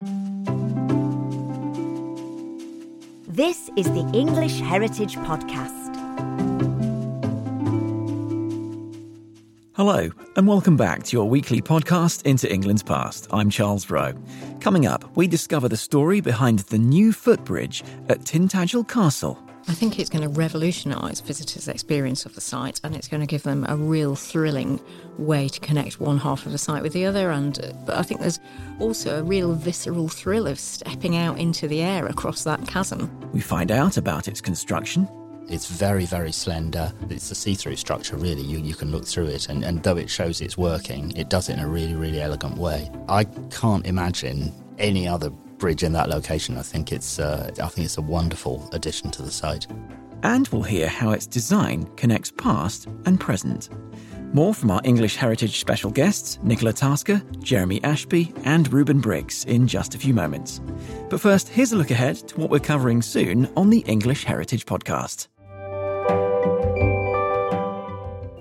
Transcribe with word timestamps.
This 0.00 0.14
is 3.76 3.86
the 3.86 4.08
English 4.14 4.60
Heritage 4.60 5.16
Podcast. 5.16 5.96
Hello, 9.74 10.10
and 10.36 10.46
welcome 10.46 10.76
back 10.76 11.02
to 11.02 11.16
your 11.16 11.28
weekly 11.28 11.60
podcast 11.60 12.22
into 12.22 12.48
England's 12.52 12.84
past. 12.84 13.26
I'm 13.32 13.50
Charles 13.50 13.90
Rowe. 13.90 14.14
Coming 14.60 14.86
up, 14.86 15.16
we 15.16 15.26
discover 15.26 15.68
the 15.68 15.76
story 15.76 16.20
behind 16.20 16.60
the 16.60 16.78
new 16.78 17.12
footbridge 17.12 17.82
at 18.08 18.20
Tintagel 18.20 18.86
Castle. 18.86 19.42
I 19.68 19.74
think 19.74 19.98
it's 19.98 20.08
going 20.08 20.22
to 20.22 20.30
revolutionise 20.30 21.20
visitors' 21.20 21.68
experience 21.68 22.24
of 22.24 22.34
the 22.34 22.40
site 22.40 22.80
and 22.82 22.96
it's 22.96 23.06
going 23.06 23.20
to 23.20 23.26
give 23.26 23.42
them 23.42 23.66
a 23.68 23.76
real 23.76 24.14
thrilling 24.14 24.80
way 25.18 25.46
to 25.46 25.60
connect 25.60 26.00
one 26.00 26.16
half 26.16 26.46
of 26.46 26.52
the 26.52 26.58
site 26.58 26.82
with 26.82 26.94
the 26.94 27.04
other. 27.04 27.30
And 27.30 27.62
uh, 27.62 27.72
but 27.84 27.98
I 27.98 28.02
think 28.02 28.22
there's 28.22 28.40
also 28.80 29.20
a 29.20 29.22
real 29.22 29.52
visceral 29.52 30.08
thrill 30.08 30.46
of 30.46 30.58
stepping 30.58 31.16
out 31.16 31.38
into 31.38 31.68
the 31.68 31.82
air 31.82 32.06
across 32.06 32.44
that 32.44 32.66
chasm. 32.66 33.10
We 33.34 33.40
find 33.40 33.70
out 33.70 33.98
about 33.98 34.26
its 34.26 34.40
construction. 34.40 35.06
It's 35.50 35.66
very, 35.66 36.06
very 36.06 36.32
slender. 36.32 36.90
It's 37.10 37.30
a 37.30 37.34
see 37.34 37.54
through 37.54 37.76
structure, 37.76 38.16
really. 38.16 38.42
You, 38.42 38.58
you 38.58 38.74
can 38.74 38.90
look 38.90 39.06
through 39.06 39.26
it, 39.26 39.50
and, 39.50 39.64
and 39.64 39.82
though 39.82 39.96
it 39.98 40.08
shows 40.08 40.40
it's 40.40 40.56
working, 40.56 41.14
it 41.16 41.28
does 41.28 41.50
it 41.50 41.54
in 41.54 41.60
a 41.60 41.68
really, 41.68 41.94
really 41.94 42.22
elegant 42.22 42.56
way. 42.56 42.90
I 43.08 43.24
can't 43.50 43.86
imagine 43.86 44.52
any 44.78 45.06
other 45.06 45.30
bridge 45.58 45.82
in 45.82 45.92
that 45.92 46.08
location. 46.08 46.56
I 46.56 46.62
think 46.62 46.92
it's 46.92 47.18
uh, 47.18 47.50
I 47.62 47.68
think 47.68 47.84
it's 47.84 47.98
a 47.98 48.02
wonderful 48.02 48.68
addition 48.72 49.10
to 49.12 49.22
the 49.22 49.30
site. 49.30 49.66
And 50.22 50.48
we'll 50.48 50.62
hear 50.62 50.88
how 50.88 51.10
its 51.10 51.26
design 51.26 51.84
connects 51.96 52.32
past 52.32 52.86
and 53.06 53.20
present. 53.20 53.68
More 54.34 54.52
from 54.52 54.70
our 54.70 54.80
English 54.84 55.16
Heritage 55.16 55.58
special 55.58 55.90
guests, 55.90 56.38
Nichola 56.44 56.74
Tasker, 56.74 57.22
Jeremy 57.38 57.80
Ashbee, 57.80 58.38
and 58.44 58.70
Reuben 58.70 59.00
Briggs, 59.00 59.44
in 59.46 59.66
just 59.66 59.94
a 59.94 59.98
few 59.98 60.12
moments. 60.12 60.60
But 61.08 61.20
first, 61.20 61.48
here's 61.48 61.72
a 61.72 61.76
look 61.76 61.90
ahead 61.90 62.16
to 62.28 62.38
what 62.38 62.50
we're 62.50 62.58
covering 62.58 63.00
soon 63.00 63.48
on 63.56 63.70
the 63.70 63.80
English 63.80 64.24
Heritage 64.24 64.66
Podcast. 64.66 65.28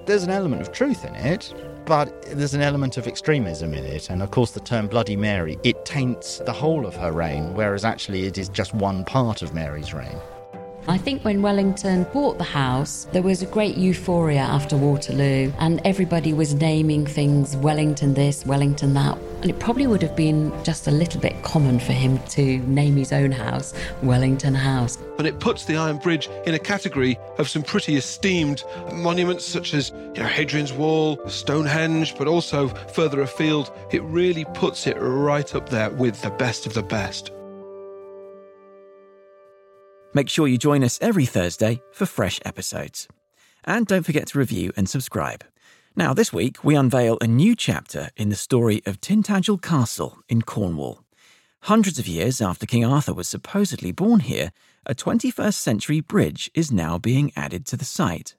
There's 0.07 0.23
an 0.23 0.29
element 0.29 0.61
of 0.61 0.71
truth 0.71 1.05
in 1.05 1.15
it, 1.15 1.53
but 1.87 2.21
there's 2.23 2.53
an 2.53 2.61
element 2.61 2.97
of 2.97 3.07
extremism 3.07 3.73
in 3.73 3.85
it. 3.85 4.09
And 4.09 4.21
of 4.21 4.29
course, 4.31 4.51
the 4.51 4.59
term 4.59 4.87
Bloody 4.87 5.15
Mary, 5.15 5.57
it 5.63 5.85
taints 5.85 6.39
the 6.45 6.51
whole 6.51 6.85
of 6.85 6.95
her 6.95 7.13
reign, 7.13 7.53
whereas 7.53 7.85
actually 7.85 8.25
it 8.25 8.37
is 8.37 8.49
just 8.49 8.73
one 8.73 9.05
part 9.05 9.41
of 9.41 9.53
Mary's 9.53 9.93
reign. 9.93 10.19
I 10.89 10.97
think 10.97 11.25
when 11.25 11.41
Wellington 11.41 12.05
bought 12.13 12.37
the 12.37 12.45
house, 12.45 13.07
there 13.11 13.21
was 13.21 13.41
a 13.41 13.45
great 13.45 13.75
euphoria 13.75 14.39
after 14.39 14.77
Waterloo, 14.77 15.51
and 15.59 15.81
everybody 15.83 16.31
was 16.31 16.53
naming 16.53 17.05
things 17.05 17.57
Wellington 17.57 18.13
this, 18.13 18.45
Wellington 18.45 18.93
that. 18.93 19.17
And 19.41 19.49
it 19.49 19.59
probably 19.59 19.85
would 19.85 20.01
have 20.01 20.15
been 20.15 20.53
just 20.63 20.87
a 20.87 20.91
little 20.91 21.19
bit 21.19 21.43
common 21.43 21.81
for 21.81 21.91
him 21.91 22.19
to 22.29 22.59
name 22.59 22.95
his 22.95 23.11
own 23.11 23.33
house 23.33 23.73
Wellington 24.01 24.55
House. 24.55 24.97
And 25.17 25.27
it 25.27 25.41
puts 25.41 25.65
the 25.65 25.75
Iron 25.75 25.97
Bridge 25.97 26.29
in 26.45 26.53
a 26.53 26.59
category 26.59 27.19
of 27.37 27.49
some 27.49 27.63
pretty 27.63 27.97
esteemed 27.97 28.63
monuments, 28.93 29.43
such 29.43 29.73
as 29.73 29.89
you 29.89 30.23
know, 30.23 30.27
Hadrian's 30.27 30.71
Wall, 30.71 31.19
Stonehenge, 31.27 32.17
but 32.17 32.29
also 32.29 32.69
further 32.69 33.21
afield. 33.21 33.71
It 33.91 34.03
really 34.03 34.45
puts 34.53 34.87
it 34.87 34.95
right 34.95 35.53
up 35.53 35.67
there 35.67 35.89
with 35.89 36.21
the 36.21 36.29
best 36.29 36.65
of 36.65 36.73
the 36.73 36.83
best. 36.83 37.31
Make 40.17 40.29
sure 40.29 40.47
you 40.47 40.57
join 40.57 40.83
us 40.83 40.97
every 40.99 41.27
Thursday 41.27 41.79
for 41.91 42.07
fresh 42.07 42.39
episodes. 42.43 43.07
And 43.65 43.85
don't 43.85 44.01
forget 44.01 44.25
to 44.29 44.39
review 44.39 44.71
and 44.75 44.89
subscribe. 44.89 45.43
Now, 45.95 46.15
this 46.15 46.33
week, 46.33 46.63
we 46.63 46.73
unveil 46.73 47.19
a 47.21 47.27
new 47.27 47.55
chapter 47.55 48.09
in 48.17 48.29
the 48.29 48.35
story 48.35 48.81
of 48.87 48.99
Tintagel 48.99 49.61
Castle 49.61 50.17
in 50.27 50.41
Cornwall. 50.41 51.03
Hundreds 51.61 51.99
of 51.99 52.07
years 52.07 52.41
after 52.41 52.65
King 52.65 52.83
Arthur 52.83 53.13
was 53.13 53.27
supposedly 53.27 53.91
born 53.91 54.21
here, 54.21 54.51
a 54.87 54.95
21st 54.95 55.53
century 55.53 55.99
bridge 55.99 56.49
is 56.55 56.71
now 56.71 56.97
being 56.97 57.31
added 57.35 57.67
to 57.67 57.77
the 57.77 57.85
site. 57.85 58.33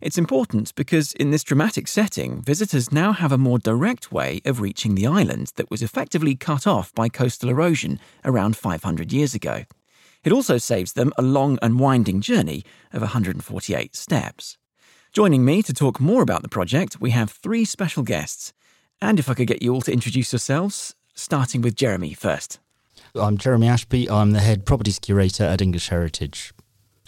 It's 0.00 0.18
important 0.18 0.72
because 0.76 1.14
in 1.14 1.32
this 1.32 1.42
dramatic 1.42 1.88
setting, 1.88 2.42
visitors 2.42 2.92
now 2.92 3.10
have 3.10 3.32
a 3.32 3.38
more 3.38 3.58
direct 3.58 4.12
way 4.12 4.40
of 4.44 4.60
reaching 4.60 4.94
the 4.94 5.08
island 5.08 5.50
that 5.56 5.68
was 5.68 5.82
effectively 5.82 6.36
cut 6.36 6.64
off 6.64 6.94
by 6.94 7.08
coastal 7.08 7.50
erosion 7.50 7.98
around 8.24 8.56
500 8.56 9.12
years 9.12 9.34
ago. 9.34 9.64
It 10.24 10.32
also 10.32 10.58
saves 10.58 10.92
them 10.94 11.12
a 11.16 11.22
long 11.22 11.58
and 11.62 11.78
winding 11.78 12.20
journey 12.20 12.64
of 12.92 13.00
148 13.00 13.94
steps. 13.94 14.58
Joining 15.12 15.44
me 15.44 15.62
to 15.62 15.72
talk 15.72 16.00
more 16.00 16.22
about 16.22 16.42
the 16.42 16.48
project, 16.48 17.00
we 17.00 17.10
have 17.10 17.30
three 17.30 17.64
special 17.64 18.02
guests. 18.02 18.52
And 19.00 19.18
if 19.18 19.28
I 19.30 19.34
could 19.34 19.46
get 19.46 19.62
you 19.62 19.72
all 19.72 19.80
to 19.82 19.92
introduce 19.92 20.32
yourselves, 20.32 20.94
starting 21.14 21.62
with 21.62 21.76
Jeremy 21.76 22.14
first. 22.14 22.58
I'm 23.14 23.38
Jeremy 23.38 23.68
Ashbee. 23.68 24.10
I'm 24.10 24.32
the 24.32 24.40
head 24.40 24.66
properties 24.66 24.98
curator 24.98 25.44
at 25.44 25.62
English 25.62 25.88
Heritage. 25.88 26.52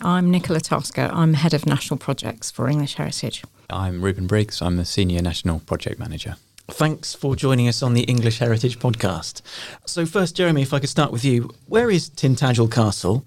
I'm 0.00 0.32
Nichola 0.32 0.62
Tasker. 0.62 1.10
I'm 1.12 1.34
head 1.34 1.52
of 1.52 1.66
national 1.66 1.98
projects 1.98 2.50
for 2.50 2.68
English 2.68 2.94
Heritage. 2.94 3.44
I'm 3.68 4.02
Reuben 4.02 4.26
Briggs. 4.26 4.62
I'm 4.62 4.76
the 4.76 4.84
senior 4.84 5.20
national 5.20 5.60
project 5.60 5.98
manager. 5.98 6.36
Thanks 6.70 7.14
for 7.14 7.34
joining 7.34 7.68
us 7.68 7.82
on 7.82 7.94
the 7.94 8.02
English 8.02 8.38
Heritage 8.38 8.78
Podcast. 8.78 9.42
So, 9.86 10.06
first, 10.06 10.36
Jeremy, 10.36 10.62
if 10.62 10.72
I 10.72 10.78
could 10.78 10.88
start 10.88 11.10
with 11.10 11.24
you, 11.24 11.50
where 11.66 11.90
is 11.90 12.08
Tintagel 12.08 12.70
Castle 12.70 13.26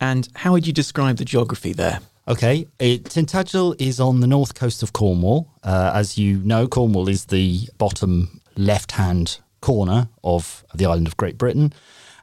and 0.00 0.28
how 0.34 0.52
would 0.52 0.66
you 0.66 0.72
describe 0.72 1.16
the 1.16 1.24
geography 1.24 1.72
there? 1.72 2.00
Okay, 2.28 2.66
it, 2.78 3.04
Tintagel 3.04 3.80
is 3.80 4.00
on 4.00 4.20
the 4.20 4.26
north 4.26 4.54
coast 4.54 4.82
of 4.82 4.92
Cornwall. 4.92 5.48
Uh, 5.62 5.92
as 5.94 6.18
you 6.18 6.38
know, 6.38 6.66
Cornwall 6.66 7.08
is 7.08 7.26
the 7.26 7.68
bottom 7.78 8.40
left 8.56 8.92
hand 8.92 9.38
corner 9.60 10.08
of 10.24 10.64
the 10.74 10.86
island 10.86 11.06
of 11.06 11.16
Great 11.16 11.38
Britain, 11.38 11.72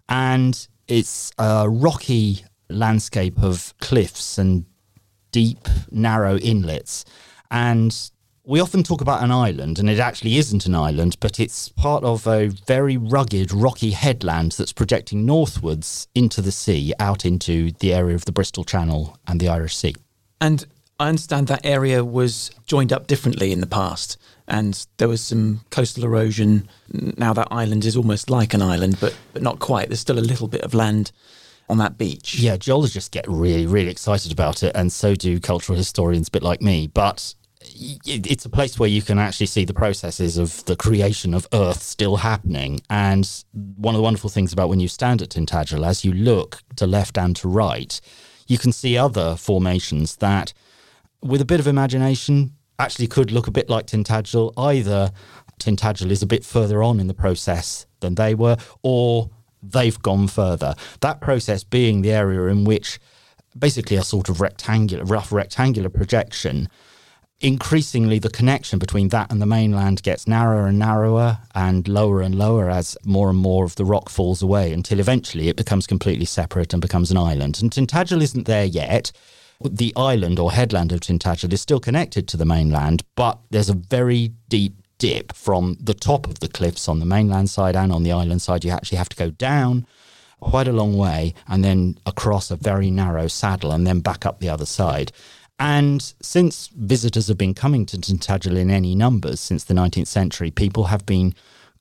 and 0.10 0.68
it's 0.88 1.32
a 1.40 1.70
rocky 1.70 2.44
landscape 2.70 3.42
of 3.42 3.74
cliffs 3.80 4.38
and 4.38 4.66
deep, 5.32 5.68
narrow 5.92 6.38
inlets. 6.38 7.06
And 7.50 7.96
we 8.47 8.62
often 8.62 8.81
talk 8.81 9.02
about 9.02 9.22
an 9.22 9.30
island, 9.30 9.78
and 9.78 9.90
it 9.90 10.00
actually 10.00 10.38
isn't 10.38 10.66
an 10.66 10.74
island, 10.74 11.18
but 11.19 11.38
it's 11.38 11.68
part 11.68 12.06
of 12.06 12.25
a 12.25 12.47
very 12.47 12.96
rugged, 12.96 13.52
rocky 13.52 13.91
headland 13.91 14.53
that's 14.53 14.72
projecting 14.72 15.25
northwards 15.25 16.08
into 16.16 16.41
the 16.41 16.52
sea, 16.52 16.94
out 16.97 17.25
into 17.25 17.74
the 17.80 17.94
area 17.94 18.16
of 18.16 18.24
the 18.24 18.31
Bristol 18.31 18.63
Channel 18.63 19.18
and 19.28 19.41
the 19.41 19.50
Irish 19.50 19.75
Sea. 19.75 19.94
And 20.40 20.66
I 20.97 21.09
understand 21.09 21.47
that 21.47 21.66
area 21.66 22.06
was 22.06 22.50
joined 22.66 22.94
up 22.94 23.06
differently 23.06 23.52
in 23.52 23.59
the 23.59 23.68
past, 23.68 24.18
and 24.47 24.88
there 24.96 25.09
was 25.09 25.19
some 25.19 25.59
coastal 25.69 26.06
erosion. 26.06 26.69
Now 26.94 27.34
that 27.34 27.50
island 27.52 27.84
is 27.84 27.97
almost 27.97 28.30
like 28.30 28.53
an 28.53 28.62
island, 28.62 28.97
but, 29.02 29.13
but 29.34 29.41
not 29.41 29.59
quite. 29.59 29.90
There's 29.90 30.00
still 30.00 30.19
a 30.19 30.22
little 30.22 30.47
bit 30.47 30.62
of 30.62 30.74
land 30.74 31.12
on 31.68 31.80
that 31.80 31.97
beach. 31.97 32.40
Yeah, 32.40 32.56
geologists 32.56 33.09
get 33.09 33.28
really, 33.28 33.66
really 33.66 33.91
excited 33.91 34.31
about 34.31 34.63
it, 34.63 34.72
and 34.74 34.90
so 34.90 35.16
do 35.16 35.38
cultural 35.41 35.78
historians, 35.78 36.30
a 36.30 36.31
bit 36.31 36.44
like 36.44 36.62
me. 36.62 36.88
But 36.88 37.36
it's 37.76 38.46
a 38.46 38.50
place 38.50 38.80
where 38.80 38.90
you 38.90 39.02
can 39.02 39.20
actually 39.20 39.46
see 39.46 39.66
the 39.66 39.74
processes 39.74 40.38
of 40.38 40.64
the 40.66 40.76
creation 40.76 41.34
of 41.34 41.48
Earth 41.54 41.82
still 41.82 42.18
happening. 42.18 42.82
And 42.90 43.30
one 43.54 43.96
of 43.96 44.00
the 44.00 44.04
wonderful 44.04 44.30
things 44.30 44.54
about 44.54 44.70
when 44.70 44.80
you 44.80 44.88
stand 44.88 45.22
at 45.22 45.30
Tintagel, 45.30 45.86
as 45.86 46.04
you 46.06 46.14
look 46.14 46.62
to 46.78 46.88
left 46.88 47.18
and 47.18 47.36
to 47.38 47.48
right, 47.48 48.00
you 48.48 48.58
can 48.58 48.72
see 48.72 48.98
other 48.98 49.36
formations 49.36 50.18
that, 50.18 50.54
with 51.22 51.42
a 51.42 51.46
bit 51.46 51.60
of 51.60 51.68
imagination, 51.68 52.54
actually 52.80 53.08
could 53.08 53.32
look 53.32 53.48
a 53.48 53.52
bit 53.52 53.70
like 53.70 53.88
Tintagel. 53.88 54.54
Either 54.58 55.12
Tintagel 55.60 56.12
is 56.12 56.22
a 56.22 56.28
bit 56.28 56.46
further 56.46 56.84
on 56.84 57.00
in 57.00 57.08
the 57.08 57.14
process 57.14 57.86
than 58.00 58.16
they 58.16 58.36
were, 58.36 58.58
or 58.84 59.30
they've 59.62 60.02
gone 60.02 60.28
further. 60.28 60.76
That 61.02 61.22
process 61.22 61.64
being 61.64 62.02
the 62.02 62.12
area 62.12 62.44
in 62.44 62.64
which 62.64 63.00
basically 63.58 63.98
a 63.98 64.04
sort 64.04 64.30
of 64.30 64.40
rectangular, 64.40 65.04
rough 65.04 65.32
rectangular 65.32 65.90
projection 65.90 66.70
increasingly 67.40 68.18
the 68.18 68.30
connection 68.30 68.80
between 68.80 69.09
that 69.09 69.31
and 69.31 69.42
the 69.42 69.46
mainland 69.46 70.02
gets 70.02 70.28
narrower 70.28 70.68
and 70.68 70.80
narrower 70.80 71.38
and 71.53 71.88
lower 71.88 72.22
and 72.22 72.36
lower 72.36 72.70
as 72.70 72.98
more 73.06 73.30
and 73.30 73.38
more 73.38 73.64
of 73.64 73.75
the 73.75 73.86
rock 73.86 74.09
falls 74.09 74.42
away 74.42 74.74
until 74.74 75.00
eventually 75.00 75.48
it 75.48 75.56
becomes 75.56 75.86
completely 75.86 76.25
separate 76.25 76.74
and 76.74 76.81
becomes 76.81 77.12
an 77.12 77.18
island. 77.18 77.60
And 77.62 77.72
Tintagel 77.72 78.22
isn't 78.22 78.48
there 78.48 78.66
yet. 78.66 79.12
The 79.63 79.94
island 79.95 80.39
or 80.39 80.51
headland 80.51 80.92
of 80.92 81.01
Tintagel 81.01 81.54
is 81.54 81.62
still 81.62 81.80
connected 81.80 82.28
to 82.28 82.38
the 82.38 82.45
mainland, 82.45 83.04
but 83.16 83.39
there's 83.51 83.69
a 83.69 83.74
very 83.74 84.34
deep 84.50 84.75
dip 84.98 85.34
from 85.34 85.78
the 85.80 85.94
top 85.94 86.28
of 86.28 86.39
the 86.39 86.48
cliffs 86.48 86.88
on 86.88 87.00
the 87.00 87.06
mainland 87.06 87.51
side 87.51 87.75
and 87.75 87.92
on 87.92 88.01
the 88.01 88.12
island 88.12 88.42
side. 88.42 88.66
You 88.66 88.72
actually 88.72 88.98
have 88.98 89.10
to 89.10 89.16
go 89.16 89.30
down 89.30 89.86
quite 90.39 90.68
a 90.68 90.74
long 90.74 90.98
way 90.98 91.34
and 91.48 91.63
then 91.63 91.98
across 92.06 92.51
a 92.51 92.56
very 92.56 92.89
narrow 92.92 93.28
saddle 93.28 93.72
and 93.72 93.86
then 93.86 94.00
back 94.00 94.25
up 94.25 94.39
the 94.39 94.50
other 94.50 94.66
side. 94.66 95.12
And 95.59 96.13
since 96.21 96.68
visitors 96.68 97.27
have 97.27 97.38
been 97.38 97.56
coming 97.56 97.86
to 97.88 97.98
Tintagel 97.98 98.57
in 98.57 98.69
any 98.69 98.94
numbers 98.94 99.39
since 99.39 99.63
the 99.63 99.74
19th 99.74 100.07
century, 100.07 100.51
people 100.51 100.86
have 100.86 101.06
been 101.06 101.33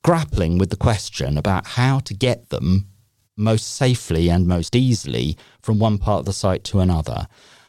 grappling 0.03 0.57
with 0.57 0.69
the 0.69 0.75
question 0.75 1.37
about 1.37 1.67
how 1.67 1.99
to 1.99 2.13
get 2.13 2.49
them 2.49 2.87
most 3.35 3.75
safely 3.75 4.29
and 4.29 4.47
most 4.47 4.75
easily 4.75 5.37
from 5.61 5.77
one 5.77 5.99
part 5.99 6.19
of 6.19 6.25
the 6.25 6.33
site 6.33 6.63
to 6.63 6.79
another. 6.79 7.27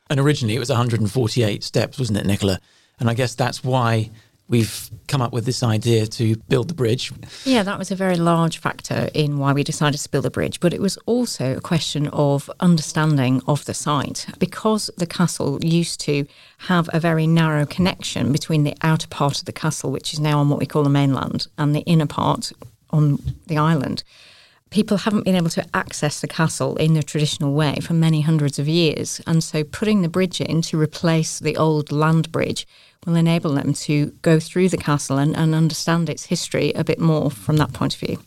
And 0.08 0.18
originally 0.18 0.56
it 0.56 0.60
was 0.60 0.70
148 0.70 1.62
steps, 1.62 1.98
wasn't 1.98 2.18
it, 2.18 2.26
Nichola? 2.26 2.58
And 2.98 3.10
I 3.10 3.14
guess 3.14 3.34
that's 3.34 3.62
why 3.62 4.10
we've 4.48 4.90
come 5.06 5.20
up 5.20 5.32
with 5.32 5.44
this 5.44 5.62
idea 5.62 6.06
to 6.06 6.36
build 6.48 6.68
the 6.68 6.74
bridge. 6.74 7.12
Yeah, 7.44 7.62
that 7.62 7.78
was 7.78 7.90
a 7.90 7.96
very 7.96 8.16
large 8.16 8.58
factor 8.58 9.08
in 9.14 9.38
why 9.38 9.52
we 9.52 9.62
decided 9.62 9.98
to 9.98 10.08
build 10.08 10.24
the 10.24 10.30
bridge. 10.30 10.60
But 10.60 10.72
it 10.72 10.80
was 10.80 10.96
also 11.06 11.56
a 11.56 11.60
question 11.60 12.08
of 12.08 12.50
understanding 12.60 13.42
of 13.46 13.64
the 13.66 13.74
site 13.74 14.26
because 14.38 14.90
the 14.96 15.06
castle 15.06 15.58
used 15.62 16.00
to 16.00 16.26
have 16.58 16.88
a 16.92 17.00
very 17.00 17.26
narrow 17.26 17.66
connection 17.66 18.32
between 18.32 18.64
the 18.64 18.76
outer 18.82 19.08
part 19.08 19.38
of 19.38 19.44
the 19.44 19.52
castle, 19.52 19.90
which 19.90 20.12
is 20.12 20.20
now 20.20 20.38
on 20.38 20.48
what 20.48 20.58
we 20.58 20.66
call 20.66 20.82
the 20.82 20.90
mainland, 20.90 21.46
and 21.58 21.74
the 21.74 21.80
inner 21.80 22.06
part 22.06 22.52
on 22.90 23.18
the 23.46 23.58
island 23.58 24.02
people 24.70 24.98
haven't 24.98 25.24
been 25.24 25.34
able 25.34 25.48
to 25.50 25.66
access 25.74 26.20
the 26.20 26.28
castle 26.28 26.76
in 26.76 26.94
the 26.94 27.02
traditional 27.02 27.54
way 27.54 27.76
for 27.76 27.94
many 27.94 28.20
hundreds 28.20 28.58
of 28.58 28.68
years. 28.68 29.20
And 29.26 29.42
so 29.42 29.64
putting 29.64 30.02
the 30.02 30.08
bridge 30.08 30.40
in 30.40 30.62
to 30.62 30.80
replace 30.80 31.38
the 31.38 31.56
old 31.56 31.90
land 31.90 32.30
bridge 32.30 32.66
will 33.06 33.16
enable 33.16 33.54
them 33.54 33.72
to 33.72 34.06
go 34.22 34.38
through 34.40 34.68
the 34.68 34.76
castle 34.76 35.18
and, 35.18 35.36
and 35.36 35.54
understand 35.54 36.08
its 36.08 36.24
history 36.24 36.72
a 36.72 36.84
bit 36.84 36.98
more 36.98 37.30
from 37.30 37.56
that 37.56 37.72
point 37.72 37.94
of 37.94 38.00
view. 38.00 38.18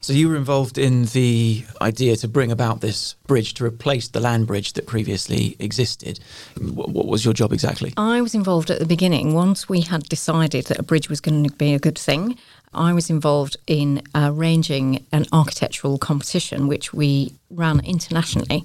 So 0.00 0.12
you 0.12 0.28
were 0.28 0.36
involved 0.36 0.78
in 0.78 1.06
the 1.06 1.64
idea 1.80 2.14
to 2.16 2.28
bring 2.28 2.52
about 2.52 2.80
this 2.80 3.14
bridge 3.26 3.54
to 3.54 3.64
replace 3.64 4.06
the 4.06 4.20
land 4.20 4.46
bridge 4.46 4.74
that 4.74 4.86
previously 4.86 5.56
existed. 5.58 6.20
What, 6.60 6.90
what, 6.90 7.06
was 7.06 7.24
your 7.24 7.34
job 7.34 7.52
exactly? 7.52 7.92
I 7.96 8.20
was 8.22 8.32
involved 8.32 8.70
at 8.70 8.78
the 8.78 8.86
beginning. 8.86 9.34
Once 9.34 9.68
we 9.68 9.80
had 9.80 10.04
decided 10.04 10.66
that 10.66 10.78
a 10.78 10.84
bridge 10.84 11.08
was 11.08 11.20
going 11.20 11.42
to 11.42 11.52
be 11.56 11.74
a 11.74 11.80
good 11.80 11.98
thing, 11.98 12.38
I 12.72 12.92
was 12.92 13.10
involved 13.10 13.56
in 13.66 14.02
arranging 14.14 15.04
an 15.10 15.26
architectural 15.32 15.98
competition, 15.98 16.68
which 16.68 16.92
we 16.92 17.34
ran 17.50 17.80
internationally 17.80 18.64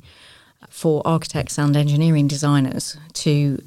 for 0.70 1.02
architects 1.06 1.58
and 1.58 1.76
engineering 1.76 2.28
designers 2.28 2.98
to 3.14 3.58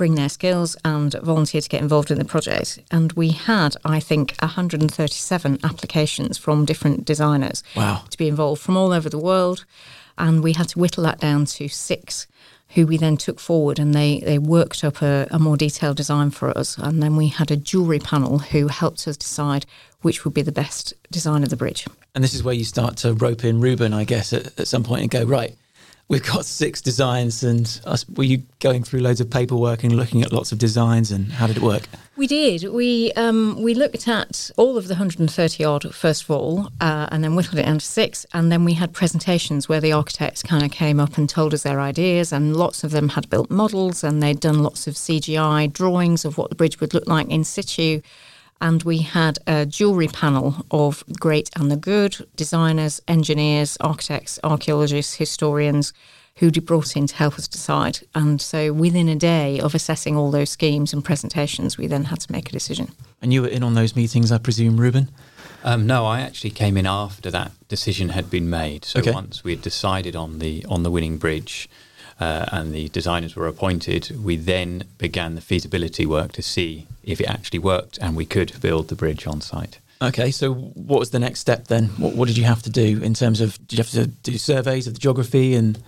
bring 0.00 0.14
their 0.14 0.30
skills 0.30 0.78
and 0.82 1.12
volunteer 1.22 1.60
to 1.60 1.68
get 1.68 1.82
involved 1.82 2.10
in 2.10 2.18
the 2.18 2.24
project. 2.24 2.78
And 2.90 3.12
we 3.12 3.32
had, 3.32 3.76
I 3.84 4.00
think, 4.00 4.34
137 4.40 5.58
applications 5.62 6.38
from 6.38 6.64
different 6.64 7.04
designers 7.04 7.62
wow. 7.76 8.04
to 8.08 8.16
be 8.16 8.26
involved 8.26 8.62
from 8.62 8.78
all 8.78 8.94
over 8.94 9.10
the 9.10 9.18
world. 9.18 9.66
And 10.16 10.42
we 10.42 10.54
had 10.54 10.70
to 10.70 10.78
whittle 10.78 11.04
that 11.04 11.20
down 11.20 11.44
to 11.44 11.68
six 11.68 12.26
who 12.70 12.86
we 12.86 12.96
then 12.96 13.18
took 13.18 13.38
forward 13.38 13.78
and 13.78 13.92
they, 13.92 14.20
they 14.20 14.38
worked 14.38 14.84
up 14.84 15.02
a, 15.02 15.28
a, 15.30 15.38
more 15.38 15.58
detailed 15.58 15.98
design 15.98 16.30
for 16.30 16.56
us. 16.56 16.78
And 16.78 17.02
then 17.02 17.14
we 17.16 17.28
had 17.28 17.50
a 17.50 17.56
jewellery 17.56 17.98
panel 17.98 18.38
who 18.38 18.68
helped 18.68 19.06
us 19.06 19.18
decide 19.18 19.66
which 20.00 20.24
would 20.24 20.32
be 20.32 20.40
the 20.40 20.50
best 20.50 20.94
design 21.10 21.42
of 21.42 21.50
the 21.50 21.56
bridge. 21.56 21.86
And 22.14 22.24
this 22.24 22.32
is 22.32 22.42
where 22.42 22.54
you 22.54 22.64
start 22.64 22.96
to 22.98 23.12
rope 23.12 23.44
in 23.44 23.60
Reuben, 23.60 23.92
I 23.92 24.04
guess, 24.04 24.32
at, 24.32 24.58
at 24.58 24.66
some 24.66 24.82
point 24.82 25.02
and 25.02 25.10
go, 25.10 25.24
right, 25.24 25.54
we've 26.10 26.26
got 26.26 26.44
six 26.44 26.82
designs. 26.82 27.42
And 27.42 27.80
us, 27.86 28.06
were 28.10 28.24
you 28.24 28.42
going 28.58 28.82
through 28.82 29.00
loads 29.00 29.20
of 29.20 29.30
paperwork 29.30 29.82
and 29.82 29.96
looking 29.96 30.20
at 30.20 30.32
lots 30.32 30.52
of 30.52 30.58
designs 30.58 31.10
and 31.10 31.32
how 31.32 31.46
did 31.46 31.56
it 31.56 31.62
work? 31.62 31.84
We 32.16 32.26
did. 32.26 32.64
We 32.64 33.12
um, 33.12 33.62
we 33.62 33.72
looked 33.72 34.06
at 34.06 34.50
all 34.58 34.76
of 34.76 34.88
the 34.88 34.94
130 34.94 35.64
odd 35.64 35.94
first 35.94 36.24
of 36.24 36.30
all, 36.30 36.68
uh, 36.80 37.08
and 37.10 37.24
then 37.24 37.34
whittled 37.34 37.58
it 37.58 37.62
down 37.62 37.78
to 37.78 37.86
six. 37.86 38.26
And 38.34 38.52
then 38.52 38.64
we 38.64 38.74
had 38.74 38.92
presentations 38.92 39.68
where 39.68 39.80
the 39.80 39.92
architects 39.92 40.42
kind 40.42 40.62
of 40.62 40.70
came 40.70 41.00
up 41.00 41.16
and 41.16 41.26
told 41.26 41.54
us 41.54 41.62
their 41.62 41.80
ideas. 41.80 42.32
And 42.32 42.54
lots 42.56 42.84
of 42.84 42.90
them 42.90 43.10
had 43.10 43.30
built 43.30 43.50
models 43.50 44.04
and 44.04 44.22
they'd 44.22 44.40
done 44.40 44.62
lots 44.62 44.86
of 44.86 44.94
CGI 44.94 45.72
drawings 45.72 46.26
of 46.26 46.36
what 46.36 46.50
the 46.50 46.56
bridge 46.56 46.80
would 46.80 46.92
look 46.92 47.06
like 47.06 47.28
in 47.28 47.44
situ 47.44 48.02
and 48.60 48.82
we 48.82 48.98
had 48.98 49.38
a 49.46 49.66
jewellery 49.66 50.08
panel 50.08 50.66
of 50.70 51.04
great 51.18 51.50
and 51.56 51.70
the 51.70 51.76
good 51.76 52.16
designers, 52.36 53.00
engineers, 53.08 53.76
architects, 53.80 54.38
archaeologists, 54.44 55.14
historians 55.14 55.92
who 56.36 56.50
brought 56.50 56.96
in 56.96 57.06
to 57.06 57.14
help 57.14 57.34
us 57.34 57.46
decide. 57.46 58.00
And 58.14 58.40
so 58.40 58.72
within 58.72 59.08
a 59.08 59.16
day 59.16 59.60
of 59.60 59.74
assessing 59.74 60.16
all 60.16 60.30
those 60.30 60.50
schemes 60.50 60.92
and 60.92 61.04
presentations, 61.04 61.76
we 61.76 61.86
then 61.86 62.04
had 62.04 62.20
to 62.20 62.32
make 62.32 62.48
a 62.48 62.52
decision. 62.52 62.92
And 63.20 63.32
you 63.32 63.42
were 63.42 63.48
in 63.48 63.62
on 63.62 63.74
those 63.74 63.94
meetings, 63.94 64.32
I 64.32 64.38
presume, 64.38 64.80
Reuben? 64.80 65.10
Um, 65.62 65.86
no, 65.86 66.06
I 66.06 66.20
actually 66.20 66.50
came 66.50 66.78
in 66.78 66.86
after 66.86 67.30
that 67.30 67.52
decision 67.68 68.10
had 68.10 68.30
been 68.30 68.48
made. 68.48 68.84
So 68.86 69.00
okay. 69.00 69.12
once 69.12 69.44
we 69.44 69.52
had 69.52 69.60
decided 69.60 70.16
on 70.16 70.38
the 70.38 70.64
on 70.66 70.82
the 70.82 70.90
winning 70.90 71.18
bridge, 71.18 71.68
uh, 72.20 72.44
and 72.52 72.74
the 72.74 72.88
designers 72.90 73.34
were 73.34 73.46
appointed, 73.46 74.16
we 74.22 74.36
then 74.36 74.84
began 74.98 75.34
the 75.34 75.40
feasibility 75.40 76.04
work 76.04 76.32
to 76.32 76.42
see 76.42 76.86
if 77.02 77.20
it 77.20 77.26
actually 77.26 77.58
worked 77.58 77.98
and 77.98 78.14
we 78.14 78.26
could 78.26 78.60
build 78.60 78.88
the 78.88 78.94
bridge 78.94 79.26
on 79.26 79.40
site. 79.40 79.78
Okay, 80.02 80.30
so 80.30 80.54
what 80.54 80.98
was 80.98 81.10
the 81.10 81.18
next 81.18 81.40
step 81.40 81.68
then? 81.68 81.86
What, 81.98 82.14
what 82.14 82.28
did 82.28 82.38
you 82.38 82.44
have 82.44 82.62
to 82.62 82.70
do 82.70 83.02
in 83.02 83.14
terms 83.14 83.40
of 83.40 83.56
did 83.66 83.78
you 83.78 83.84
have 83.84 83.90
to 83.90 84.06
do 84.06 84.38
surveys 84.38 84.86
of 84.86 84.94
the 84.94 85.00
geography 85.00 85.54
and? 85.54 85.82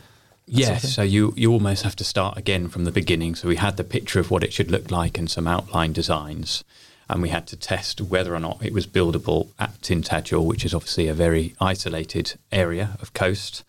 Yes, 0.45 0.93
so 0.93 1.03
you 1.03 1.33
you 1.37 1.53
almost 1.53 1.85
have 1.85 1.95
to 1.97 2.05
start 2.05 2.37
again 2.37 2.69
from 2.69 2.85
the 2.85 2.91
beginning. 2.91 3.37
So 3.37 3.49
we 3.49 3.57
had 3.57 3.77
the 3.77 3.85
picture 3.85 4.19
of 4.19 4.31
what 4.31 4.43
it 4.43 4.53
should 4.53 4.71
look 4.71 4.91
like 4.91 5.17
and 5.17 5.31
some 5.31 5.47
outline 5.47 5.93
designs, 5.93 6.65
and 7.09 7.23
we 7.23 7.29
had 7.29 7.47
to 7.47 7.57
test 7.57 8.01
whether 8.01 8.35
or 8.35 8.41
not 8.41 8.59
it 8.61 8.73
was 8.73 8.87
buildable 8.87 9.49
at 9.59 9.81
Tintagel, 9.81 10.45
which 10.45 10.65
is 10.65 10.75
obviously 10.75 11.07
a 11.07 11.15
very 11.15 11.55
isolated 11.61 12.35
area 12.51 12.99
of 13.01 13.15
coast 13.15 13.63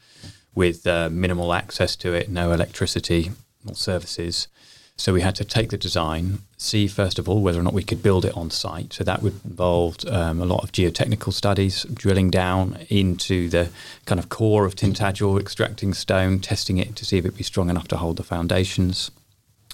with 0.56 0.86
uh, 0.86 1.10
minimal 1.12 1.54
access 1.54 1.96
to 1.98 2.14
it, 2.14 2.30
no 2.30 2.52
electricity 2.52 3.32
or 3.68 3.76
services. 3.76 4.48
So 4.96 5.12
we 5.12 5.22
had 5.22 5.36
to 5.36 5.44
take 5.44 5.70
the 5.70 5.78
design, 5.78 6.40
see 6.58 6.88
first 6.88 7.18
of 7.18 7.28
all 7.28 7.42
whether 7.42 7.60
or 7.60 7.64
not 7.64 7.74
we 7.74 7.84
could 7.84 8.04
build 8.04 8.26
it 8.26 8.38
on 8.38 8.52
site. 8.52 8.94
So 8.94 9.04
that 9.04 9.24
would 9.24 9.44
involve 9.44 9.98
um, 10.08 10.40
a 10.40 10.46
lot 10.46 10.64
of 10.64 10.72
geotechnical 10.72 11.34
studies, 11.34 11.84
drilling 11.92 12.30
down 12.30 12.86
into 12.90 13.50
the 13.50 13.70
kind 14.06 14.20
of 14.20 14.30
core 14.30 14.66
of 14.66 14.76
Tintagel, 14.76 15.40
extracting 15.40 15.94
stone, 15.96 16.40
testing 16.40 16.78
it 16.78 16.96
to 16.96 17.06
see 17.06 17.18
if 17.18 17.26
it'd 17.26 17.38
be 17.38 17.44
strong 17.44 17.70
enough 17.70 17.88
to 17.88 17.98
hold 17.98 18.18
the 18.18 18.24
foundations, 18.24 19.10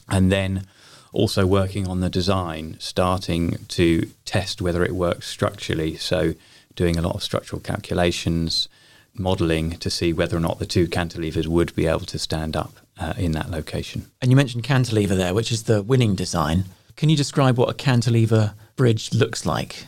and 0.07 0.31
then 0.31 0.65
also 1.11 1.45
working 1.45 1.87
on 1.87 1.99
the 1.99 2.09
design, 2.09 2.77
starting 2.79 3.57
to 3.67 4.09
test 4.23 4.61
whether 4.61 4.85
it 4.85 4.93
works 4.93 5.27
structurally. 5.27 5.97
So 5.97 6.33
doing 6.75 6.97
a 6.97 7.01
lot 7.01 7.15
of 7.15 7.23
structural 7.23 7.59
calculations, 7.61 8.69
modelling 9.13 9.71
to 9.71 9.89
see 9.89 10.13
whether 10.13 10.37
or 10.37 10.39
not 10.39 10.59
the 10.59 10.65
two 10.65 10.87
cantilevers 10.87 11.47
would 11.47 11.75
be 11.75 11.87
able 11.87 12.05
to 12.05 12.19
stand 12.19 12.55
up 12.55 12.73
uh, 12.99 13.13
in 13.17 13.31
that 13.33 13.49
location. 13.49 14.05
And 14.21 14.31
you 14.31 14.37
mentioned 14.37 14.63
cantilever 14.63 15.15
there, 15.15 15.33
which 15.33 15.51
is 15.51 15.63
the 15.63 15.81
winning 15.81 16.15
design. 16.15 16.65
Can 16.95 17.09
you 17.09 17.17
describe 17.17 17.57
what 17.57 17.69
a 17.69 17.73
cantilever 17.73 18.53
bridge 18.75 19.13
looks 19.13 19.45
like? 19.45 19.85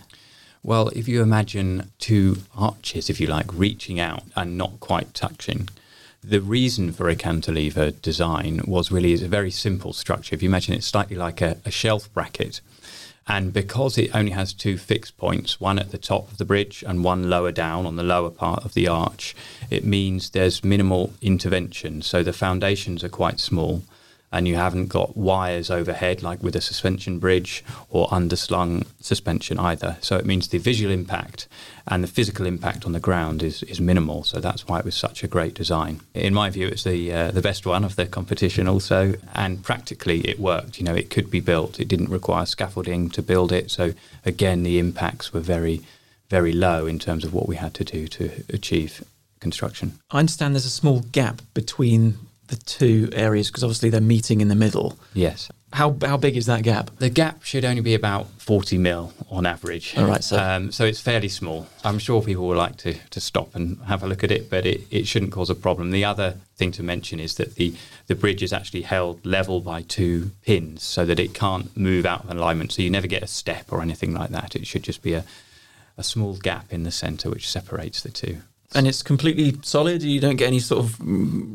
Well, 0.63 0.89
if 0.89 1.07
you 1.07 1.21
imagine 1.21 1.91
two 1.97 2.37
arches, 2.55 3.09
if 3.09 3.19
you 3.19 3.27
like, 3.27 3.47
reaching 3.51 3.99
out 3.99 4.23
and 4.35 4.57
not 4.57 4.79
quite 4.79 5.13
touching, 5.13 5.69
the 6.23 6.39
reason 6.39 6.91
for 6.91 7.09
a 7.09 7.15
cantilever 7.15 7.89
design 7.91 8.61
was 8.67 8.91
really 8.91 9.11
is 9.11 9.23
a 9.23 9.27
very 9.27 9.49
simple 9.49 9.91
structure. 9.91 10.35
If 10.35 10.43
you 10.43 10.49
imagine 10.49 10.75
it 10.75 10.83
slightly 10.83 11.15
like 11.15 11.41
a, 11.41 11.57
a 11.65 11.71
shelf 11.71 12.13
bracket, 12.13 12.61
and 13.27 13.53
because 13.53 13.97
it 13.97 14.15
only 14.15 14.31
has 14.31 14.53
two 14.53 14.77
fixed 14.77 15.17
points, 15.17 15.59
one 15.59 15.77
at 15.77 15.91
the 15.91 15.97
top 15.97 16.31
of 16.31 16.37
the 16.37 16.45
bridge 16.45 16.83
and 16.87 17.03
one 17.03 17.29
lower 17.29 17.51
down 17.51 17.85
on 17.85 17.95
the 17.95 18.03
lower 18.03 18.31
part 18.31 18.65
of 18.65 18.73
the 18.73 18.87
arch, 18.87 19.35
it 19.69 19.85
means 19.85 20.31
there's 20.31 20.63
minimal 20.63 21.13
intervention. 21.21 22.01
So 22.01 22.23
the 22.23 22.33
foundations 22.33 23.03
are 23.03 23.09
quite 23.09 23.39
small 23.39 23.83
and 24.31 24.47
you 24.47 24.55
haven't 24.55 24.87
got 24.87 25.17
wires 25.17 25.69
overhead 25.69 26.23
like 26.23 26.41
with 26.41 26.55
a 26.55 26.61
suspension 26.61 27.19
bridge 27.19 27.63
or 27.89 28.07
underslung 28.07 28.85
suspension 28.99 29.59
either. 29.59 29.97
So 30.01 30.17
it 30.17 30.25
means 30.25 30.47
the 30.47 30.57
visual 30.57 30.93
impact 30.93 31.47
and 31.87 32.03
the 32.03 32.07
physical 32.07 32.45
impact 32.45 32.85
on 32.85 32.93
the 32.93 32.99
ground 32.99 33.43
is, 33.43 33.63
is 33.63 33.81
minimal. 33.81 34.23
So 34.23 34.39
that's 34.39 34.67
why 34.67 34.79
it 34.79 34.85
was 34.85 34.95
such 34.95 35.23
a 35.23 35.27
great 35.27 35.53
design. 35.53 36.01
In 36.13 36.33
my 36.33 36.49
view, 36.49 36.67
it's 36.67 36.83
the 36.83 37.11
uh, 37.11 37.31
the 37.31 37.41
best 37.41 37.65
one 37.65 37.83
of 37.83 37.95
the 37.95 38.05
competition 38.05 38.67
also, 38.67 39.13
and 39.33 39.63
practically 39.63 40.21
it 40.21 40.39
worked. 40.39 40.79
You 40.79 40.85
know, 40.85 40.95
it 40.95 41.09
could 41.09 41.29
be 41.29 41.39
built. 41.39 41.79
It 41.79 41.87
didn't 41.87 42.09
require 42.09 42.45
scaffolding 42.45 43.09
to 43.11 43.21
build 43.21 43.51
it. 43.51 43.71
So 43.71 43.93
again, 44.25 44.63
the 44.63 44.79
impacts 44.79 45.33
were 45.33 45.41
very 45.41 45.81
very 46.29 46.53
low 46.53 46.85
in 46.85 46.97
terms 46.97 47.25
of 47.25 47.33
what 47.33 47.45
we 47.45 47.57
had 47.57 47.73
to 47.73 47.83
do 47.83 48.07
to 48.07 48.31
achieve 48.53 49.03
construction. 49.41 49.99
I 50.11 50.19
understand 50.19 50.55
there's 50.55 50.65
a 50.65 50.69
small 50.69 51.01
gap 51.11 51.41
between 51.53 52.17
the 52.51 52.57
two 52.57 53.09
areas 53.13 53.47
because 53.47 53.63
obviously 53.63 53.89
they're 53.89 54.01
meeting 54.01 54.41
in 54.41 54.49
the 54.49 54.55
middle. 54.55 54.99
Yes. 55.13 55.49
How 55.73 55.95
how 56.01 56.17
big 56.17 56.35
is 56.35 56.47
that 56.47 56.63
gap? 56.63 56.91
The 56.97 57.09
gap 57.09 57.43
should 57.43 57.63
only 57.63 57.81
be 57.81 57.95
about 57.95 58.27
forty 58.41 58.77
mil 58.77 59.13
on 59.29 59.45
average. 59.45 59.97
All 59.97 60.05
right, 60.05 60.21
so 60.21 60.37
um, 60.37 60.69
so 60.69 60.83
it's 60.83 60.99
fairly 60.99 61.29
small. 61.29 61.65
I'm 61.85 61.97
sure 61.97 62.21
people 62.21 62.45
will 62.45 62.57
like 62.57 62.75
to, 62.77 62.93
to 62.93 63.21
stop 63.21 63.55
and 63.55 63.81
have 63.83 64.03
a 64.03 64.07
look 64.07 64.21
at 64.25 64.31
it, 64.31 64.49
but 64.49 64.65
it, 64.65 64.81
it 64.91 65.07
shouldn't 65.07 65.31
cause 65.31 65.49
a 65.49 65.55
problem. 65.55 65.91
The 65.91 66.03
other 66.03 66.35
thing 66.57 66.73
to 66.73 66.83
mention 66.83 67.21
is 67.21 67.35
that 67.35 67.55
the 67.55 67.73
the 68.07 68.15
bridge 68.15 68.43
is 68.43 68.51
actually 68.51 68.81
held 68.81 69.25
level 69.25 69.61
by 69.61 69.83
two 69.83 70.31
pins, 70.41 70.83
so 70.83 71.05
that 71.05 71.19
it 71.19 71.33
can't 71.33 71.75
move 71.77 72.05
out 72.05 72.25
of 72.25 72.29
alignment. 72.29 72.73
So 72.73 72.81
you 72.81 72.89
never 72.89 73.07
get 73.07 73.23
a 73.23 73.27
step 73.27 73.71
or 73.71 73.81
anything 73.81 74.13
like 74.13 74.31
that. 74.31 74.57
It 74.57 74.67
should 74.67 74.83
just 74.83 75.01
be 75.01 75.13
a 75.13 75.23
a 75.97 76.03
small 76.03 76.35
gap 76.35 76.73
in 76.73 76.83
the 76.83 76.91
centre 76.91 77.29
which 77.29 77.49
separates 77.49 78.01
the 78.01 78.09
two. 78.09 78.41
And 78.73 78.87
it's 78.87 79.03
completely 79.03 79.57
solid. 79.63 80.01
You 80.01 80.21
don't 80.21 80.37
get 80.37 80.47
any 80.47 80.59
sort 80.59 80.85
of 80.85 80.97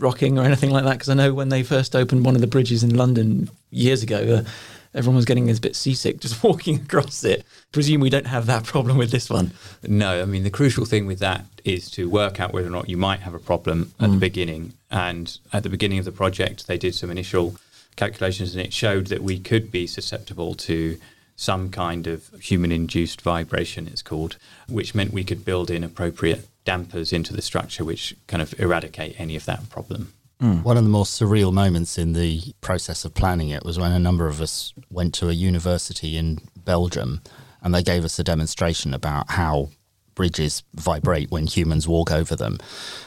rocking 0.02 0.38
or 0.38 0.42
anything 0.42 0.70
like 0.70 0.85
that. 0.85 0.94
Because 0.94 1.08
I 1.08 1.14
know 1.14 1.32
when 1.32 1.49
they 1.49 1.62
first 1.62 1.96
opened 1.96 2.25
one 2.25 2.35
of 2.35 2.40
the 2.40 2.46
bridges 2.46 2.82
in 2.82 2.94
London 2.94 3.49
years 3.70 4.02
ago, 4.02 4.42
uh, 4.44 4.50
everyone 4.94 5.16
was 5.16 5.25
getting 5.25 5.49
a 5.50 5.54
bit 5.54 5.76
seasick 5.76 6.20
just 6.20 6.42
walking 6.44 6.80
across 6.80 7.25
it. 7.25 7.44
Presume 7.73 8.00
we 8.00 8.11
don't 8.11 8.26
have 8.26 8.46
that 8.46 8.64
problem 8.64 8.99
with 8.99 9.11
this 9.11 9.30
one. 9.30 9.52
No, 9.87 10.23
I 10.23 10.25
mean 10.25 10.42
the 10.42 10.50
crucial 10.50 10.85
thing 10.85 11.06
with 11.06 11.18
that 11.20 11.44
is 11.64 11.90
to 11.92 12.08
work 12.08 12.40
out 12.40 12.52
whether 12.52 12.66
or 12.66 12.70
not 12.70 12.88
you 12.88 12.96
might 12.96 13.20
have 13.20 13.35
a 13.35 13.38
problem 13.38 13.92
at 14.00 14.08
mm. 14.08 14.12
the 14.12 14.18
beginning. 14.18 14.73
And 14.90 15.38
at 15.52 15.62
the 15.62 15.68
beginning 15.68 15.99
of 15.99 16.04
the 16.04 16.12
project, 16.12 16.66
they 16.66 16.78
did 16.78 16.94
some 16.94 17.11
initial 17.11 17.56
calculations, 17.96 18.54
and 18.54 18.64
it 18.64 18.73
showed 18.73 19.06
that 19.08 19.23
we 19.23 19.38
could 19.38 19.70
be 19.70 19.87
susceptible 19.87 20.54
to 20.54 20.99
some 21.35 21.70
kind 21.70 22.06
of 22.06 22.30
human 22.40 22.73
induced 22.73 23.20
vibration, 23.20 23.87
it's 23.87 24.02
called, 24.02 24.37
which 24.68 24.94
meant 24.94 25.12
we 25.12 25.25
could 25.25 25.44
build 25.44 25.70
in 25.70 25.85
appropriate 25.85 26.46
dampers 26.66 27.12
into 27.12 27.32
the 27.32 27.40
structure, 27.40 27.85
which 27.85 28.14
kind 28.26 28.42
of 28.42 28.58
eradicate 28.61 29.18
any 29.18 29.37
of 29.37 29.46
that 29.46 29.70
problem. 29.70 30.12
Mm. 30.42 30.62
One 30.62 30.76
of 30.76 30.82
the 30.82 30.90
more 30.90 31.04
surreal 31.04 31.52
moments 31.52 31.96
in 31.96 32.12
the 32.12 32.42
process 32.61 33.06
of 33.06 33.14
planning 33.14 33.49
it 33.49 33.64
was 33.64 33.78
when 33.78 33.92
a 33.92 33.99
number 33.99 34.26
of 34.26 34.42
us 34.42 34.75
went 34.90 35.14
to 35.14 35.30
a 35.30 35.32
university 35.32 36.18
in 36.18 36.40
Belgium 36.56 37.23
and 37.62 37.75
they 37.75 37.82
gave 37.82 38.04
us 38.04 38.18
a 38.18 38.25
demonstration 38.25 38.92
about 38.92 39.30
how 39.30 39.70
bridges 40.14 40.62
vibrate 40.75 41.30
when 41.30 41.46
humans 41.46 41.88
walk 41.88 42.11
over 42.11 42.37
them. 42.37 42.58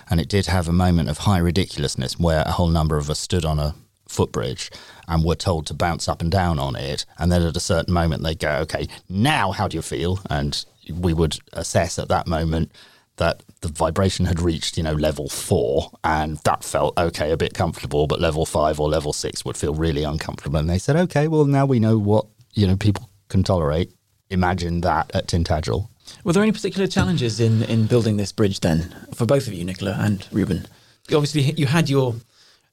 And 0.09 0.19
it 0.19 0.29
did 0.29 0.47
have 0.47 0.67
a 0.67 0.73
moment 0.73 1.09
of 1.09 1.19
high 1.19 1.37
ridiculousness 1.37 2.19
where 2.19 2.43
a 2.45 2.51
whole 2.51 2.67
number 2.67 2.97
of 2.97 3.09
us 3.09 3.19
stood 3.19 3.45
on 3.45 3.59
a 3.59 3.75
footbridge 4.07 4.71
and 5.07 5.23
were 5.23 5.35
told 5.35 5.67
to 5.67 5.73
bounce 5.73 6.07
up 6.07 6.21
and 6.21 6.31
down 6.31 6.57
on 6.57 6.75
it. 6.75 7.05
And 7.17 7.31
then 7.31 7.43
at 7.43 7.55
a 7.55 7.59
certain 7.59 7.93
moment, 7.93 8.23
they'd 8.23 8.39
go, 8.39 8.57
okay, 8.61 8.87
now 9.07 9.51
how 9.51 9.67
do 9.67 9.77
you 9.77 9.81
feel? 9.81 10.19
And 10.29 10.65
we 10.91 11.13
would 11.13 11.37
assess 11.53 11.99
at 11.99 12.07
that 12.07 12.27
moment 12.27 12.71
that 13.19 13.43
the 13.61 13.67
vibration 13.67 14.25
had 14.25 14.41
reached, 14.41 14.77
you 14.77 14.83
know, 14.83 14.93
level 14.93 15.29
four, 15.29 15.91
and 16.03 16.37
that 16.39 16.63
felt 16.63 16.97
okay, 16.97 17.31
a 17.31 17.37
bit 17.37 17.53
comfortable, 17.53 18.07
but 18.07 18.19
level 18.19 18.45
five 18.45 18.79
or 18.79 18.89
level 18.89 19.13
six 19.13 19.45
would 19.45 19.55
feel 19.55 19.73
really 19.73 20.03
uncomfortable. 20.03 20.57
And 20.57 20.69
they 20.69 20.79
said, 20.79 20.95
okay, 20.95 21.27
well, 21.27 21.45
now 21.45 21.65
we 21.65 21.79
know 21.79 21.97
what, 21.97 22.25
you 22.53 22.65
know, 22.65 22.75
people 22.75 23.09
can 23.29 23.43
tolerate. 23.43 23.93
Imagine 24.29 24.81
that 24.81 25.11
at 25.13 25.27
Tintagel. 25.27 25.89
Were 26.23 26.33
there 26.33 26.43
any 26.43 26.51
particular 26.51 26.87
challenges 26.87 27.39
in, 27.39 27.63
in 27.63 27.85
building 27.85 28.17
this 28.17 28.31
bridge 28.31 28.61
then 28.61 28.95
for 29.13 29.25
both 29.25 29.47
of 29.47 29.53
you, 29.53 29.65
Nichola 29.65 29.99
and 29.99 30.27
Reuben? 30.31 30.65
Obviously, 31.11 31.41
you 31.41 31.67
had 31.67 31.89
your 31.89 32.15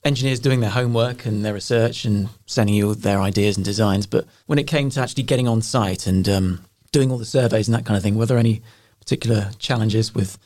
engineers 0.05 0.41
doing 0.41 0.61
their 0.61 0.71
homework 0.71 1.27
and 1.27 1.45
their 1.45 1.55
research 1.55 2.05
and 2.05 2.29
sending 2.47 2.75
you 2.75 2.95
their 2.95 3.21
ideas 3.21 3.57
and 3.57 3.65
designs, 3.65 4.07
but 4.07 4.27
when 4.47 4.59
it 4.59 4.67
came 4.67 4.91
to 4.91 5.01
actually 5.01 5.25
getting 5.25 5.49
on 5.49 5.61
site 5.63 6.07
and 6.07 6.29
um, 6.29 6.65
doing 6.93 7.11
all 7.11 7.19
the 7.19 7.25
surveys 7.25 7.67
and 7.67 7.75
that 7.75 7.85
kind 7.85 7.97
of 7.97 8.03
thing, 8.03 8.17
were 8.17 8.27
there 8.27 8.39
any 8.39 8.63
particular 9.07 9.51
challenges 9.61 10.15
with 10.15 10.37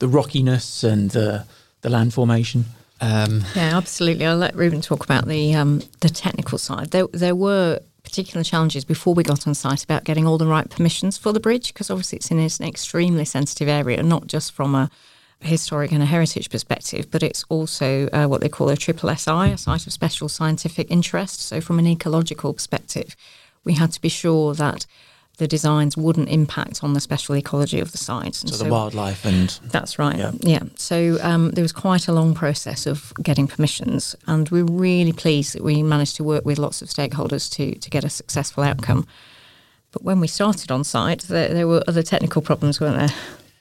the 0.00 0.08
rockiness 0.08 0.82
and 0.82 1.12
the, 1.12 1.46
the 1.82 1.88
land 1.88 2.12
formation? 2.12 2.64
Um, 3.00 3.44
yeah, 3.54 3.76
absolutely. 3.76 4.26
I'll 4.26 4.36
let 4.36 4.56
Reuben 4.56 4.80
talk 4.80 5.04
about 5.04 5.28
the 5.28 5.54
um, 5.54 5.82
the 6.00 6.08
technical 6.08 6.58
side. 6.58 6.90
There, 6.90 7.06
there 7.12 7.36
were 7.36 7.78
particular 8.02 8.42
challenges 8.42 8.84
before 8.84 9.14
we 9.14 9.22
got 9.22 9.46
on 9.46 9.54
site 9.54 9.84
about 9.84 10.02
getting 10.02 10.26
all 10.26 10.38
the 10.38 10.46
right 10.46 10.68
permissions 10.68 11.16
for 11.16 11.32
the 11.32 11.38
bridge 11.38 11.72
because 11.72 11.90
obviously 11.90 12.16
it's 12.16 12.30
in 12.30 12.38
an 12.38 12.66
extremely 12.66 13.24
sensitive 13.24 13.68
area, 13.68 14.02
not 14.02 14.26
just 14.26 14.52
from 14.52 14.74
a 14.74 14.90
historic 15.40 15.92
and 15.92 16.02
a 16.02 16.06
heritage 16.06 16.50
perspective, 16.50 17.08
but 17.10 17.22
it's 17.22 17.44
also 17.48 18.08
uh, 18.08 18.26
what 18.26 18.40
they 18.40 18.48
call 18.48 18.68
a 18.68 18.76
triple 18.76 19.14
SI, 19.14 19.52
a 19.52 19.58
site 19.58 19.86
of 19.86 19.92
special 19.92 20.28
scientific 20.28 20.90
interest. 20.90 21.40
So, 21.40 21.60
from 21.60 21.78
an 21.78 21.86
ecological 21.86 22.52
perspective, 22.52 23.14
we 23.62 23.74
had 23.74 23.92
to 23.92 24.00
be 24.00 24.08
sure 24.08 24.54
that 24.54 24.86
the 25.38 25.48
designs 25.48 25.96
wouldn't 25.96 26.28
impact 26.28 26.84
on 26.84 26.92
the 26.92 27.00
special 27.00 27.36
ecology 27.36 27.80
of 27.80 27.92
the 27.92 27.98
site. 27.98 28.34
So, 28.34 28.48
so, 28.48 28.64
the 28.64 28.70
wildlife 28.70 29.24
and 29.24 29.48
that's 29.64 29.98
right. 29.98 30.18
Yeah. 30.18 30.32
yeah. 30.40 30.62
So 30.76 31.18
um, 31.22 31.52
there 31.52 31.62
was 31.62 31.72
quite 31.72 32.08
a 32.08 32.12
long 32.12 32.34
process 32.34 32.86
of 32.86 33.12
getting 33.22 33.46
permissions, 33.46 34.14
and 34.26 34.48
we're 34.50 34.64
really 34.64 35.12
pleased 35.12 35.54
that 35.54 35.62
we 35.62 35.82
managed 35.82 36.16
to 36.16 36.24
work 36.24 36.44
with 36.44 36.58
lots 36.58 36.82
of 36.82 36.88
stakeholders 36.88 37.50
to 37.52 37.74
to 37.78 37.90
get 37.90 38.04
a 38.04 38.10
successful 38.10 38.62
outcome. 38.64 39.06
But 39.92 40.02
when 40.02 40.20
we 40.20 40.28
started 40.28 40.70
on 40.70 40.84
site, 40.84 41.22
there, 41.22 41.48
there 41.48 41.66
were 41.66 41.82
other 41.88 42.02
technical 42.02 42.42
problems, 42.42 42.80
weren't 42.80 42.98
there? 42.98 43.16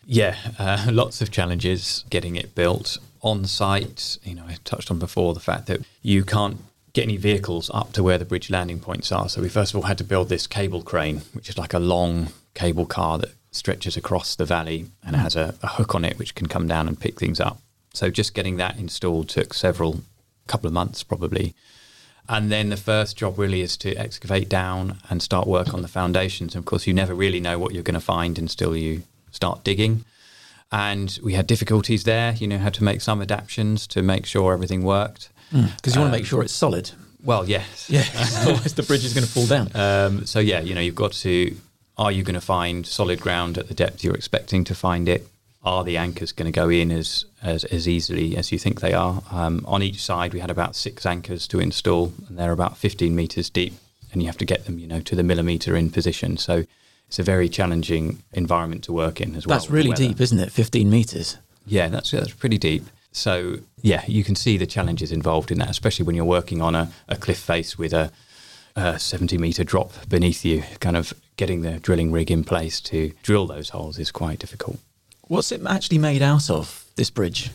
Yeah, 0.06 0.36
uh, 0.60 0.88
lots 0.92 1.22
of 1.22 1.32
challenges 1.32 2.04
getting 2.10 2.36
it 2.36 2.56
built 2.56 2.98
on 3.22 3.46
site. 3.46 4.18
You 4.24 4.36
know, 4.36 4.44
I 4.48 4.58
touched 4.64 4.90
on 4.90 5.00
before 5.00 5.34
the 5.34 5.40
fact 5.40 5.68
that 5.68 5.82
you 6.02 6.24
can't 6.24 6.58
get 6.98 7.04
any 7.04 7.18
vehicles 7.18 7.70
up 7.76 7.94
to 7.94 8.02
where 8.02 8.18
the 8.18 8.26
bridge 8.26 8.50
landing 8.50 8.80
points 8.80 9.12
are. 9.12 9.30
So 9.30 9.40
we 9.40 9.50
first 9.50 9.72
of 9.72 9.76
all 9.76 9.84
had 9.84 10.00
to 10.00 10.04
build 10.04 10.30
this 10.30 10.48
cable 10.48 10.82
crane, 10.82 11.22
which 11.34 11.48
is 11.48 11.56
like 11.56 11.76
a 11.76 11.80
long 11.80 12.30
cable 12.56 12.88
car 12.88 13.20
that 13.20 13.30
stretches 13.52 13.96
across 13.96 14.36
the 14.36 14.46
valley 14.46 14.88
and 15.06 15.16
has 15.16 15.36
a, 15.36 15.54
a 15.62 15.68
hook 15.68 15.94
on 15.94 16.04
it 16.04 16.18
which 16.18 16.34
can 16.34 16.48
come 16.48 16.68
down 16.68 16.88
and 16.88 17.00
pick 17.00 17.20
things 17.20 17.40
up. 17.40 17.60
So 17.94 18.10
just 18.10 18.34
getting 18.34 18.58
that 18.58 18.80
installed 18.80 19.30
took 19.30 19.54
several 19.54 20.02
couple 20.48 20.66
of 20.66 20.74
months 20.74 21.04
probably. 21.04 21.54
And 22.28 22.52
then 22.52 22.70
the 22.70 22.78
first 22.78 23.16
job 23.16 23.38
really 23.38 23.62
is 23.62 23.78
to 23.78 23.96
excavate 23.96 24.50
down 24.50 24.98
and 25.08 25.22
start 25.22 25.46
work 25.46 25.76
on 25.76 25.84
the 25.84 25.88
foundations. 25.88 26.56
And 26.56 26.64
of 26.64 26.66
course, 26.66 26.88
you 26.88 26.96
never 26.96 27.14
really 27.14 27.40
know 27.40 27.60
what 27.60 27.76
you're 27.76 27.84
going 27.84 27.94
to 27.94 28.12
find 28.16 28.40
until 28.40 28.76
you 28.76 29.04
start 29.32 29.64
digging. 29.64 30.04
And 30.72 31.20
we 31.24 31.34
had 31.34 31.46
difficulties 31.46 32.06
there. 32.06 32.34
You 32.34 32.48
know, 32.48 32.58
had 32.58 32.74
to 32.74 32.84
make 32.84 33.02
some 33.02 33.22
adaptations 33.22 33.86
to 33.88 34.02
make 34.02 34.26
sure 34.26 34.52
everything 34.52 34.84
worked. 34.84 35.30
Because 35.52 35.96
you 35.96 36.02
want 36.02 36.14
to 36.14 36.18
make 36.18 36.26
sure 36.26 36.42
it's 36.44 36.54
solid. 36.54 36.92
Well, 37.24 37.48
yes. 37.48 37.90
Yeah, 37.90 38.06
otherwise 38.16 38.74
the 38.74 38.84
bridge 38.84 39.04
is 39.04 39.14
going 39.14 39.26
to 39.26 39.32
fall 39.32 39.48
down. 39.48 39.70
Um, 39.76 40.26
so, 40.26 40.40
yeah, 40.40 40.62
you 40.62 40.76
know, 40.76 40.82
you've 40.82 40.96
got 40.96 41.14
to, 41.14 41.56
are 41.98 42.12
you 42.12 42.24
going 42.24 42.36
to 42.36 42.42
find 42.42 42.86
solid 42.86 43.20
ground 43.20 43.58
at 43.58 43.68
the 43.68 43.74
depth 43.74 44.04
you're 44.04 44.16
expecting 44.16 44.64
to 44.66 44.76
find 44.76 45.10
it? 45.10 45.28
Are 45.64 45.84
the 45.84 45.98
anchors 45.98 46.32
going 46.32 46.46
to 46.46 46.56
go 46.56 46.70
in 46.70 46.92
as, 46.92 47.26
as, 47.42 47.66
as 47.66 47.88
easily 47.88 48.38
as 48.38 48.52
you 48.52 48.60
think 48.60 48.80
they 48.80 48.94
are? 48.94 49.22
Um, 49.32 49.66
on 49.68 49.84
each 49.84 50.02
side, 50.02 50.34
we 50.34 50.40
had 50.40 50.50
about 50.50 50.76
six 50.76 51.06
anchors 51.06 51.48
to 51.50 51.60
install, 51.60 52.14
and 52.30 52.38
they're 52.38 52.54
about 52.54 52.78
15 52.78 53.14
metres 53.14 53.50
deep, 53.50 53.74
and 54.14 54.22
you 54.22 54.28
have 54.28 54.38
to 54.38 54.46
get 54.46 54.66
them, 54.66 54.80
you 54.80 54.88
know, 54.88 55.02
to 55.02 55.16
the 55.16 55.24
millimetre 55.24 55.76
in 55.76 55.90
position. 55.90 56.38
So 56.38 56.64
it's 57.08 57.20
a 57.20 57.24
very 57.24 57.50
challenging 57.50 58.24
environment 58.32 58.84
to 58.86 58.94
work 58.94 59.20
in 59.20 59.36
as 59.36 59.46
well. 59.46 59.58
That's 59.58 59.70
really 59.70 59.92
deep, 59.92 60.22
isn't 60.22 60.40
it? 60.40 60.52
15 60.52 60.90
metres. 60.90 61.38
Yeah, 61.66 61.90
that's, 61.90 62.12
that's 62.12 62.32
pretty 62.32 62.58
deep. 62.58 62.86
So, 63.18 63.58
yeah, 63.82 64.04
you 64.08 64.24
can 64.24 64.36
see 64.36 64.58
the 64.58 64.68
challenges 64.68 65.12
involved 65.12 65.52
in 65.52 65.58
that, 65.58 65.70
especially 65.70 66.06
when 66.06 66.16
you're 66.16 66.24
working 66.24 66.62
on 66.62 66.76
a, 66.76 66.92
a 67.08 67.16
cliff 67.16 67.40
face 67.40 67.78
with 67.78 67.92
a, 67.92 68.12
a 68.76 69.00
70 69.00 69.40
metre 69.40 69.64
drop 69.64 69.92
beneath 70.08 70.46
you. 70.46 70.64
Kind 70.80 70.96
of 70.96 71.14
getting 71.36 71.62
the 71.62 71.80
drilling 71.80 72.12
rig 72.12 72.30
in 72.30 72.44
place 72.44 72.80
to 72.82 73.12
drill 73.24 73.48
those 73.48 73.70
holes 73.70 73.98
is 73.98 74.12
quite 74.12 74.38
difficult. 74.38 74.78
What's 75.28 75.52
it 75.52 75.62
actually 75.68 75.98
made 75.98 76.22
out 76.22 76.50
of, 76.50 76.86
this 76.96 77.10
bridge? 77.10 77.50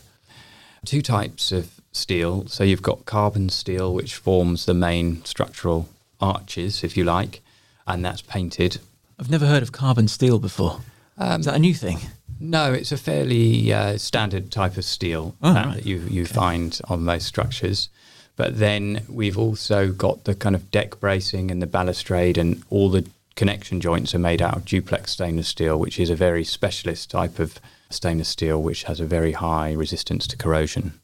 Two 0.84 1.00
types 1.00 1.52
of 1.52 1.80
steel. 1.92 2.46
So, 2.48 2.64
you've 2.64 2.82
got 2.82 3.06
carbon 3.06 3.48
steel, 3.48 3.94
which 3.94 4.16
forms 4.16 4.66
the 4.66 4.74
main 4.74 5.24
structural 5.24 5.88
arches, 6.20 6.82
if 6.82 6.96
you 6.96 7.04
like, 7.04 7.40
and 7.86 8.04
that's 8.04 8.20
painted. 8.20 8.78
I've 9.18 9.30
never 9.30 9.46
heard 9.46 9.62
of 9.62 9.70
carbon 9.70 10.08
steel 10.08 10.40
before. 10.40 10.80
Um, 11.18 11.40
Is 11.40 11.46
that 11.46 11.54
a 11.54 11.60
new 11.60 11.74
thing? 11.74 11.98
No, 12.42 12.72
it's 12.72 12.90
a 12.90 12.96
fairly 12.96 13.72
uh, 13.72 13.96
standard 13.98 14.50
type 14.50 14.76
of 14.76 14.84
steel 14.84 15.36
oh, 15.42 15.54
that, 15.54 15.66
right. 15.66 15.74
that, 15.76 15.86
you 15.86 15.98
you 16.10 16.22
okay. 16.24 16.34
find 16.34 16.80
on 16.88 17.04
most 17.04 17.26
structures. 17.26 17.88
But 18.34 18.58
then 18.58 19.02
we've 19.08 19.38
also 19.38 19.92
got 19.92 20.24
the 20.24 20.34
kind 20.34 20.56
of 20.56 20.70
deck 20.72 20.98
bracing 20.98 21.52
and 21.52 21.62
the 21.62 21.68
balustrade, 21.68 22.36
and 22.36 22.62
all 22.68 22.88
the 22.88 23.06
connection 23.36 23.80
joints 23.80 24.12
are 24.12 24.18
made 24.18 24.42
out 24.42 24.56
of 24.56 24.64
duplex 24.64 25.12
stainless 25.12 25.48
steel, 25.48 25.78
which 25.78 26.00
is 26.00 26.10
a 26.10 26.16
very 26.16 26.42
specialist 26.42 27.10
type 27.10 27.38
of 27.38 27.60
stainless 27.90 28.30
steel, 28.30 28.60
which 28.60 28.84
has 28.84 28.98
a 28.98 29.06
very 29.06 29.32
high 29.32 29.72
resistance 29.72 30.26
to 30.26 30.36
corrosion. 30.36 30.98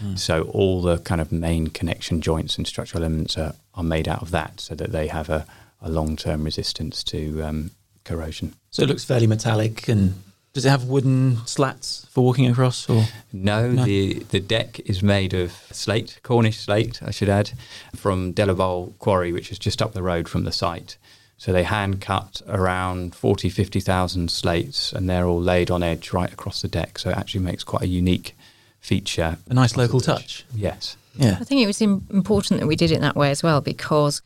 Mm. 0.00 0.16
So 0.16 0.42
all 0.42 0.80
the 0.80 0.98
kind 0.98 1.20
of 1.20 1.32
main 1.32 1.68
connection 1.68 2.20
joints 2.20 2.56
and 2.56 2.68
structural 2.68 3.02
elements 3.02 3.36
are, 3.36 3.54
are 3.74 3.82
made 3.82 4.06
out 4.06 4.22
of 4.22 4.30
that, 4.30 4.60
so 4.60 4.76
that 4.76 4.92
they 4.92 5.08
have 5.08 5.28
a, 5.28 5.44
a 5.82 5.90
long 5.90 6.14
term 6.14 6.44
resistance 6.44 7.02
to 7.04 7.42
um, 7.42 7.70
corrosion. 8.04 8.54
So 8.70 8.84
it 8.84 8.88
looks 8.88 9.04
fairly 9.04 9.26
metallic 9.26 9.88
and 9.88 10.14
does 10.54 10.64
it 10.64 10.70
have 10.70 10.84
wooden 10.84 11.44
slats 11.46 12.06
for 12.10 12.24
walking 12.24 12.46
across? 12.46 12.88
Or 12.88 13.04
no, 13.32 13.72
no, 13.72 13.84
the 13.84 14.20
the 14.30 14.40
deck 14.40 14.80
is 14.86 15.02
made 15.02 15.34
of 15.34 15.52
slate, 15.72 16.20
Cornish 16.22 16.60
slate, 16.60 17.02
I 17.02 17.10
should 17.10 17.28
add, 17.28 17.52
from 17.94 18.32
Delabole 18.32 18.96
Quarry, 18.98 19.32
which 19.32 19.52
is 19.52 19.58
just 19.58 19.82
up 19.82 19.92
the 19.92 20.02
road 20.02 20.28
from 20.28 20.44
the 20.44 20.52
site. 20.52 20.96
So 21.36 21.52
they 21.52 21.64
hand 21.64 22.00
cut 22.00 22.40
around 22.48 23.14
40, 23.14 23.50
50,000 23.50 24.30
slates, 24.30 24.92
and 24.92 25.10
they're 25.10 25.26
all 25.26 25.42
laid 25.42 25.70
on 25.70 25.82
edge 25.82 26.12
right 26.12 26.32
across 26.32 26.62
the 26.62 26.68
deck. 26.68 26.98
So 26.98 27.10
it 27.10 27.16
actually 27.16 27.40
makes 27.40 27.64
quite 27.64 27.82
a 27.82 27.88
unique 27.88 28.36
feature. 28.80 29.36
A 29.50 29.54
nice 29.54 29.76
local 29.76 30.00
touch. 30.00 30.46
Yes. 30.54 30.96
Yeah. 31.16 31.36
I 31.40 31.44
think 31.44 31.60
it 31.60 31.66
was 31.66 31.82
important 31.82 32.60
that 32.60 32.66
we 32.66 32.76
did 32.76 32.92
it 32.92 33.00
that 33.00 33.16
way 33.16 33.30
as 33.30 33.42
well 33.42 33.60
because 33.60 34.22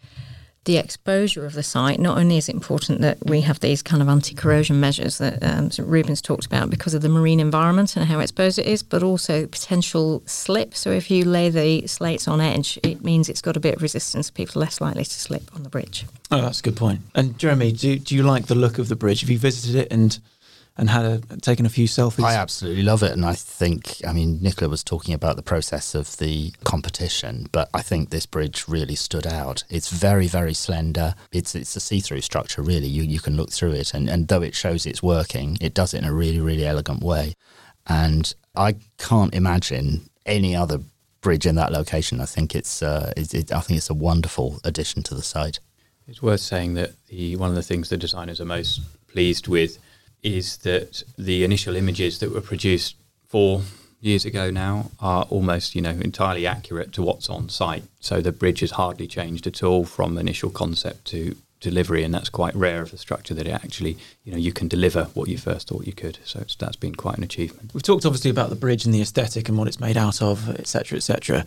the 0.65 0.77
exposure 0.77 1.47
of 1.47 1.55
the 1.55 1.63
site, 1.63 1.99
not 1.99 2.19
only 2.19 2.37
is 2.37 2.49
it 2.49 2.55
important 2.55 3.01
that 3.01 3.19
we 3.25 3.41
have 3.43 3.61
these 3.61 3.83
kind 3.83 4.03
of 4.03 4.09
anti 4.09 4.35
corrosion 4.35 4.79
measures 4.81 5.19
that 5.19 5.43
um, 5.43 5.71
Reuben's 5.79 6.21
talked 6.21 6.47
about 6.47 6.69
because 6.69 6.95
of 6.95 7.03
the 7.03 7.09
marine 7.09 7.41
environment 7.41 7.97
and 7.97 8.05
how 8.07 8.19
exposed 8.21 8.59
it 8.59 8.67
is, 8.67 8.83
but 8.83 9.03
also 9.03 9.47
potential 9.47 10.23
slip. 10.27 10.75
So 10.75 10.91
if 10.91 11.11
you 11.11 11.25
lay 11.25 11.49
the 11.49 11.87
slates 11.87 12.29
on 12.29 12.41
edge, 12.41 12.79
it 12.83 13.03
means 13.03 13.29
it's 13.29 13.41
got 13.41 13.57
a 13.57 13.61
bit 13.61 13.77
of 13.77 13.83
resistance. 13.83 14.31
People 14.31 14.61
are 14.61 14.65
less 14.65 14.81
likely 14.81 15.05
to 15.05 15.11
slip 15.11 15.55
on 15.55 15.63
the 15.63 15.71
bridge. 15.71 16.05
Oh, 16.31 16.43
that's 16.43 16.61
a 16.61 16.63
good 16.63 16.77
point. 16.77 17.01
And 17.15 17.39
Jeremy, 17.39 17.73
do, 17.73 17.99
do 17.99 18.15
you 18.15 18.23
like 18.23 18.47
the 18.47 18.55
look 18.55 18.79
of 18.79 18.89
the 18.89 18.97
bridge? 18.97 19.21
Have 19.21 19.31
you 19.31 19.39
visited 19.39 19.75
it 19.77 19.89
and 19.91 20.19
and 20.79 20.89
had 20.89 21.05
a, 21.05 21.19
taken 21.41 21.67
a 21.67 21.69
few 21.69 21.87
selfies? 21.89 22.25
I 22.25 22.35
absolutely 22.35 22.85
love 22.85 23.03
it, 23.03 23.13
and 23.13 23.27
I 23.27 23.35
think 23.35 24.01
I 24.07 24.13
mean 24.13 24.39
Nichola 24.39 24.71
was 24.71 24.85
talking 24.85 25.13
about 25.13 25.37
the 25.37 25.43
process 25.43 25.95
of 25.95 26.17
the 26.19 26.53
competition, 26.65 27.49
but 27.53 27.69
I 27.75 27.83
think 27.83 28.11
this 28.11 28.27
bridge 28.27 28.67
really 28.69 28.95
stood 28.95 29.27
out. 29.27 29.65
It's 29.69 29.91
very 29.91 30.29
very 30.29 30.55
slender. 30.55 31.15
It's 31.33 31.55
it's 31.55 31.75
a 31.77 31.81
see 31.81 32.01
through 32.01 32.21
structure 32.21 32.63
really. 32.63 32.87
You 32.87 33.03
you 33.03 33.19
can 33.19 33.37
look 33.37 33.51
through 33.51 33.73
it, 33.73 33.93
and 33.93 34.09
and 34.09 34.29
though 34.29 34.43
it 34.43 34.55
shows 34.55 34.87
it's 34.87 35.03
working, 35.03 35.59
it 35.61 35.75
does 35.75 35.93
it 35.93 35.99
in 35.99 36.05
a 36.05 36.15
really 36.15 36.41
really 36.41 36.65
elegant 36.65 37.03
way, 37.03 37.35
and 37.87 38.33
I 38.55 38.77
can't 38.99 39.35
imagine 39.35 40.09
any 40.25 40.55
other 40.55 40.81
bridge 41.21 41.47
in 41.47 41.57
that 41.57 41.73
location. 41.73 42.21
I 42.21 42.27
think 42.27 42.55
it's 42.55 42.83
uh, 42.83 43.13
it, 43.17 43.35
it, 43.35 43.53
I 43.53 43.61
think 43.61 43.79
it's 43.79 43.91
a 43.91 43.95
wonderful 43.95 44.61
addition 44.63 45.03
to 45.05 45.15
the 45.15 45.23
site. 45.23 45.59
It's 46.07 46.23
worth 46.23 46.41
saying 46.41 46.75
that 46.75 46.93
the 47.09 47.37
one 47.37 47.51
of 47.51 47.57
the 47.57 47.63
things 47.63 47.89
the 47.89 47.97
designers 47.97 48.41
are 48.41 48.47
most 48.47 48.81
pleased 49.09 49.49
with 49.49 49.79
is 50.23 50.59
that 50.59 51.03
the 51.17 51.45
initial 51.45 51.77
images 51.77 52.19
that 52.19 52.33
were 52.33 52.41
produced 52.41 52.97
four 53.27 53.63
years 54.01 54.25
ago 54.25 54.51
now 54.51 54.91
are 55.01 55.25
almost 55.25 55.75
you 55.75 55.83
know 55.83 55.91
entirely 55.91 56.47
accurate 56.47 56.93
to 56.93 57.03
what's 57.03 57.29
on 57.29 57.49
site. 57.49 57.85
So 58.01 58.21
the 58.21 58.33
bridge 58.33 58.61
has 58.61 58.73
hardly 58.73 59.07
changed 59.07 59.47
at 59.47 59.63
all 59.63 59.85
from 59.85 60.17
initial 60.19 60.51
concept 60.51 61.05
to 61.07 61.37
delivery, 61.61 62.05
and 62.05 62.15
that's 62.15 62.29
quite 62.29 62.55
rare 62.55 62.83
of 62.83 62.93
a 62.93 62.97
structure 62.97 63.35
that 63.35 63.47
it 63.47 63.53
actually, 63.53 63.97
you 64.25 64.33
know, 64.33 64.39
you 64.39 64.53
can 64.53 64.69
deliver 64.69 65.05
what 65.15 65.29
you 65.29 65.39
first 65.39 65.69
thought 65.69 65.87
you 65.87 65.93
could. 65.93 66.19
So 66.25 66.45
that's 66.59 66.77
been 66.77 66.95
quite 66.95 67.19
an 67.19 67.25
achievement. 67.25 67.73
We've 67.75 67.83
talked 67.83 68.07
obviously 68.07 68.31
about 68.31 68.51
the 68.51 68.57
bridge 68.57 68.85
and 68.85 68.95
the 68.95 69.01
aesthetic 69.01 69.49
and 69.49 69.59
what 69.59 69.69
it's 69.69 69.81
made 69.81 69.97
out 69.97 70.23
of, 70.23 70.49
etc., 70.59 70.97
etc. 70.97 71.45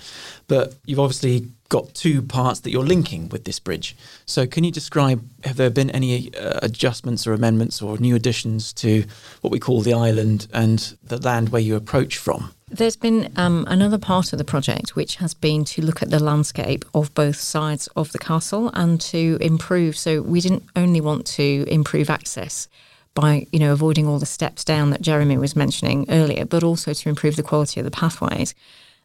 But 0.48 0.75
you've 0.86 1.00
obviously 1.00 1.48
got 1.70 1.94
two 1.94 2.22
parts 2.22 2.60
that 2.62 2.72
you're 2.72 2.84
linking 2.84 3.30
with 3.30 3.46
this 3.46 3.60
bridge. 3.60 3.96
So 4.25 4.46
can 4.46 4.65
you 4.65 4.72
describe 4.72 5.25
have 5.46 5.56
there 5.56 5.70
been 5.70 5.89
any 5.91 6.34
uh, 6.36 6.60
adjustments 6.62 7.25
or 7.25 7.34
amendments 7.34 7.82
or 7.82 7.98
new 7.98 8.15
additions 8.15 8.74
to 8.74 9.06
what 9.39 9.51
we 9.51 9.60
call 9.60 9.82
the 9.82 9.94
island 9.94 10.48
and 10.53 10.98
the 11.01 11.18
land 11.18 11.50
where 11.50 11.62
you 11.62 11.75
approach 11.75 12.18
from? 12.18 12.53
There's 12.74 12.96
been 12.96 13.34
um, 13.36 13.66
another 13.68 13.98
part 13.98 14.32
of 14.32 14.40
the 14.40 14.46
project 14.46 14.96
which 14.96 15.18
has 15.18 15.34
been 15.34 15.66
to 15.66 15.82
look 15.82 16.01
at 16.01 16.10
the 16.10 16.24
landscape 16.24 16.86
of 16.94 17.13
both 17.13 17.36
sides 17.36 17.88
of 17.98 18.13
the 18.13 18.18
castle 18.18 18.72
and 18.74 19.00
to 19.01 19.38
improve. 19.42 19.98
So 19.98 20.22
we 20.22 20.40
didn't 20.40 20.63
only 20.78 21.01
want 21.01 21.25
to 21.28 21.66
improve 21.68 22.10
access 22.10 22.70
by 23.13 23.46
you 23.51 23.60
know 23.60 23.74
avoiding 23.74 24.08
all 24.08 24.20
the 24.20 24.25
steps 24.25 24.63
down 24.63 24.90
that 24.92 25.01
Jeremy 25.01 25.38
was 25.38 25.54
mentioning 25.54 26.06
earlier, 26.10 26.46
but 26.46 26.63
also 26.63 26.94
to 26.94 27.10
improve 27.10 27.36
the 27.36 27.44
quality 27.44 27.82
of 27.82 27.84
the 27.84 27.92
pathways. 27.92 28.56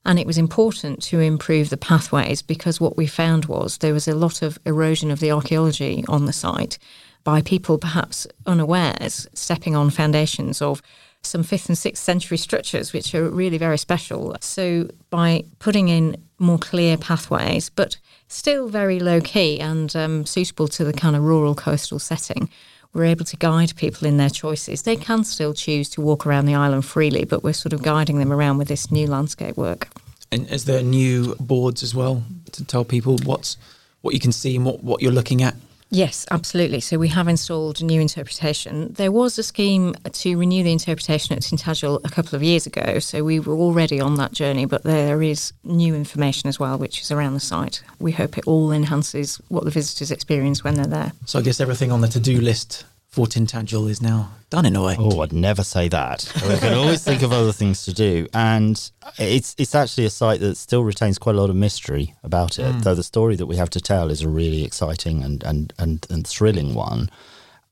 And 0.05 0.21
it 0.21 0.29
was 0.29 0.39
important 0.39 1.03
to 1.05 1.19
improve 1.19 1.69
the 1.71 1.77
pathways 1.77 2.43
because 2.43 2.81
what 2.81 2.97
we 2.97 3.09
found 3.09 3.47
was 3.47 3.79
there 3.79 3.93
was 3.93 4.07
a 4.07 4.15
lot 4.15 4.43
of 4.43 4.61
erosion 4.65 5.11
of 5.11 5.19
the 5.19 5.33
archaeology 5.33 6.05
on 6.07 6.27
the 6.27 6.33
site 6.33 6.79
by 7.25 7.43
people 7.43 7.79
perhaps 7.79 8.29
unawares 8.47 9.27
stepping 9.35 9.75
on 9.75 9.91
foundations 9.91 10.63
of 10.63 10.81
some 11.27 11.43
fifth 11.43 11.69
and 11.69 11.77
sixth 11.77 12.03
century 12.03 12.39
structures, 12.39 12.93
which 12.93 13.15
are 13.15 13.29
really 13.29 13.59
very 13.59 13.79
special. 13.79 14.37
So, 14.41 14.89
by 15.11 15.45
putting 15.59 15.89
in 15.89 16.17
more 16.39 16.59
clear 16.59 16.97
pathways, 16.97 17.71
but 17.71 17.97
still 18.29 18.69
very 18.69 19.01
low 19.01 19.21
key 19.21 19.61
and 19.61 19.95
um, 19.97 20.27
suitable 20.27 20.69
to 20.69 20.85
the 20.85 20.93
kind 20.93 21.17
of 21.17 21.23
rural 21.23 21.55
coastal 21.55 21.99
setting, 21.99 22.49
we're 22.93 23.05
able 23.05 23.25
to 23.27 23.37
guide 23.37 23.75
people 23.77 24.09
in 24.09 24.17
their 24.17 24.31
choices. 24.31 24.83
They 24.83 24.97
can 24.97 25.25
still 25.25 25.53
choose 25.53 25.89
to 25.91 26.01
walk 26.01 26.27
around 26.27 26.47
the 26.47 26.55
island 26.55 26.85
freely, 26.85 27.25
but 27.25 27.43
we're 27.43 27.53
sort 27.53 27.73
of 27.73 27.83
guiding 27.83 28.19
them 28.19 28.33
around 28.33 28.59
with 28.59 28.69
this 28.69 28.91
new 28.91 29.07
landscape 29.07 29.57
work. 29.57 29.89
And 30.33 30.49
is 30.51 30.65
there 30.65 30.83
new 30.83 31.35
boards 31.37 31.83
as 31.83 31.95
well 31.95 32.25
to 32.53 32.65
tell 32.65 32.85
people 32.85 33.19
what's 33.25 33.57
what 34.01 34.15
you 34.15 34.21
can 34.21 34.33
see 34.33 34.57
and 34.57 34.65
what, 34.65 34.83
what 34.83 35.03
you're 35.03 35.13
looking 35.13 35.43
at? 35.43 35.55
Yes, 35.91 36.27
absolutely. 36.31 36.81
So 36.81 36.99
we 36.99 37.09
have 37.09 37.29
installed 37.29 37.81
a 37.81 37.85
new 37.85 38.01
interpretation. 38.01 38.93
There 38.95 39.13
was 39.13 39.39
a 39.39 39.43
scheme 39.43 39.95
to 40.11 40.37
renew 40.37 40.65
the 40.65 40.73
interpretation 40.73 41.37
at 41.37 41.43
Tintagel 41.43 42.01
a 42.05 42.09
couple 42.09 42.35
of 42.35 42.43
years 42.43 42.67
ago, 42.67 42.99
so 42.99 43.23
we 43.23 43.39
were 43.39 43.55
already 43.55 44.01
on 44.01 44.17
that 44.17 44.33
journey, 44.33 44.65
but 44.65 44.83
there 44.83 45.23
is 45.23 45.53
new 45.63 45.95
information 45.95 46.49
as 46.49 46.59
well, 46.59 46.77
which 46.77 47.01
is 47.01 47.13
around 47.13 47.35
the 47.35 47.41
site. 47.41 47.83
We 48.01 48.13
hope 48.13 48.37
it 48.37 48.47
all 48.47 48.73
enhances 48.73 49.41
what 49.49 49.65
the 49.65 49.71
visitors 49.71 50.11
experience 50.11 50.65
when 50.65 50.75
they're 50.75 50.87
there. 50.87 51.13
So 51.25 51.39
I 51.39 51.43
guess 51.43 51.61
everything 51.61 51.93
on 51.93 52.01
the 52.01 52.09
to-do 52.09 52.41
list 52.41 52.85
for 53.17 53.27
Tintagel 53.27 53.89
is 53.89 54.03
now 54.03 54.31
done 54.51 54.67
in 54.67 54.77
a 54.77 54.83
way. 54.83 54.95
Oh, 54.99 55.23
I'd 55.23 55.33
never 55.33 55.65
say 55.65 55.89
that. 55.89 56.31
We 56.47 56.59
can 56.59 56.75
always 56.75 57.03
think 57.03 57.23
of 57.23 57.33
other 57.33 57.51
things 57.51 57.87
to 57.87 57.95
do, 57.95 58.29
and 58.35 58.91
it's 59.17 59.55
it's 59.57 59.75
actually 59.75 60.05
a 60.05 60.11
site 60.11 60.41
that 60.41 60.59
still 60.59 60.85
retains 60.85 61.17
quite 61.17 61.35
a 61.35 61.41
lot 61.41 61.49
of 61.49 61.57
mystery 61.57 62.15
about 62.23 62.59
it. 62.59 62.75
Mm. 62.75 62.83
Though 62.83 62.95
the 62.95 63.03
story 63.03 63.35
that 63.37 63.47
we 63.47 63.57
have 63.57 63.71
to 63.71 63.81
tell 63.81 64.11
is 64.11 64.21
a 64.21 64.29
really 64.29 64.65
exciting 64.65 65.25
and 65.25 65.43
and 65.45 65.73
and, 65.79 66.07
and 66.11 66.27
thrilling 66.27 66.75
one. 66.75 67.09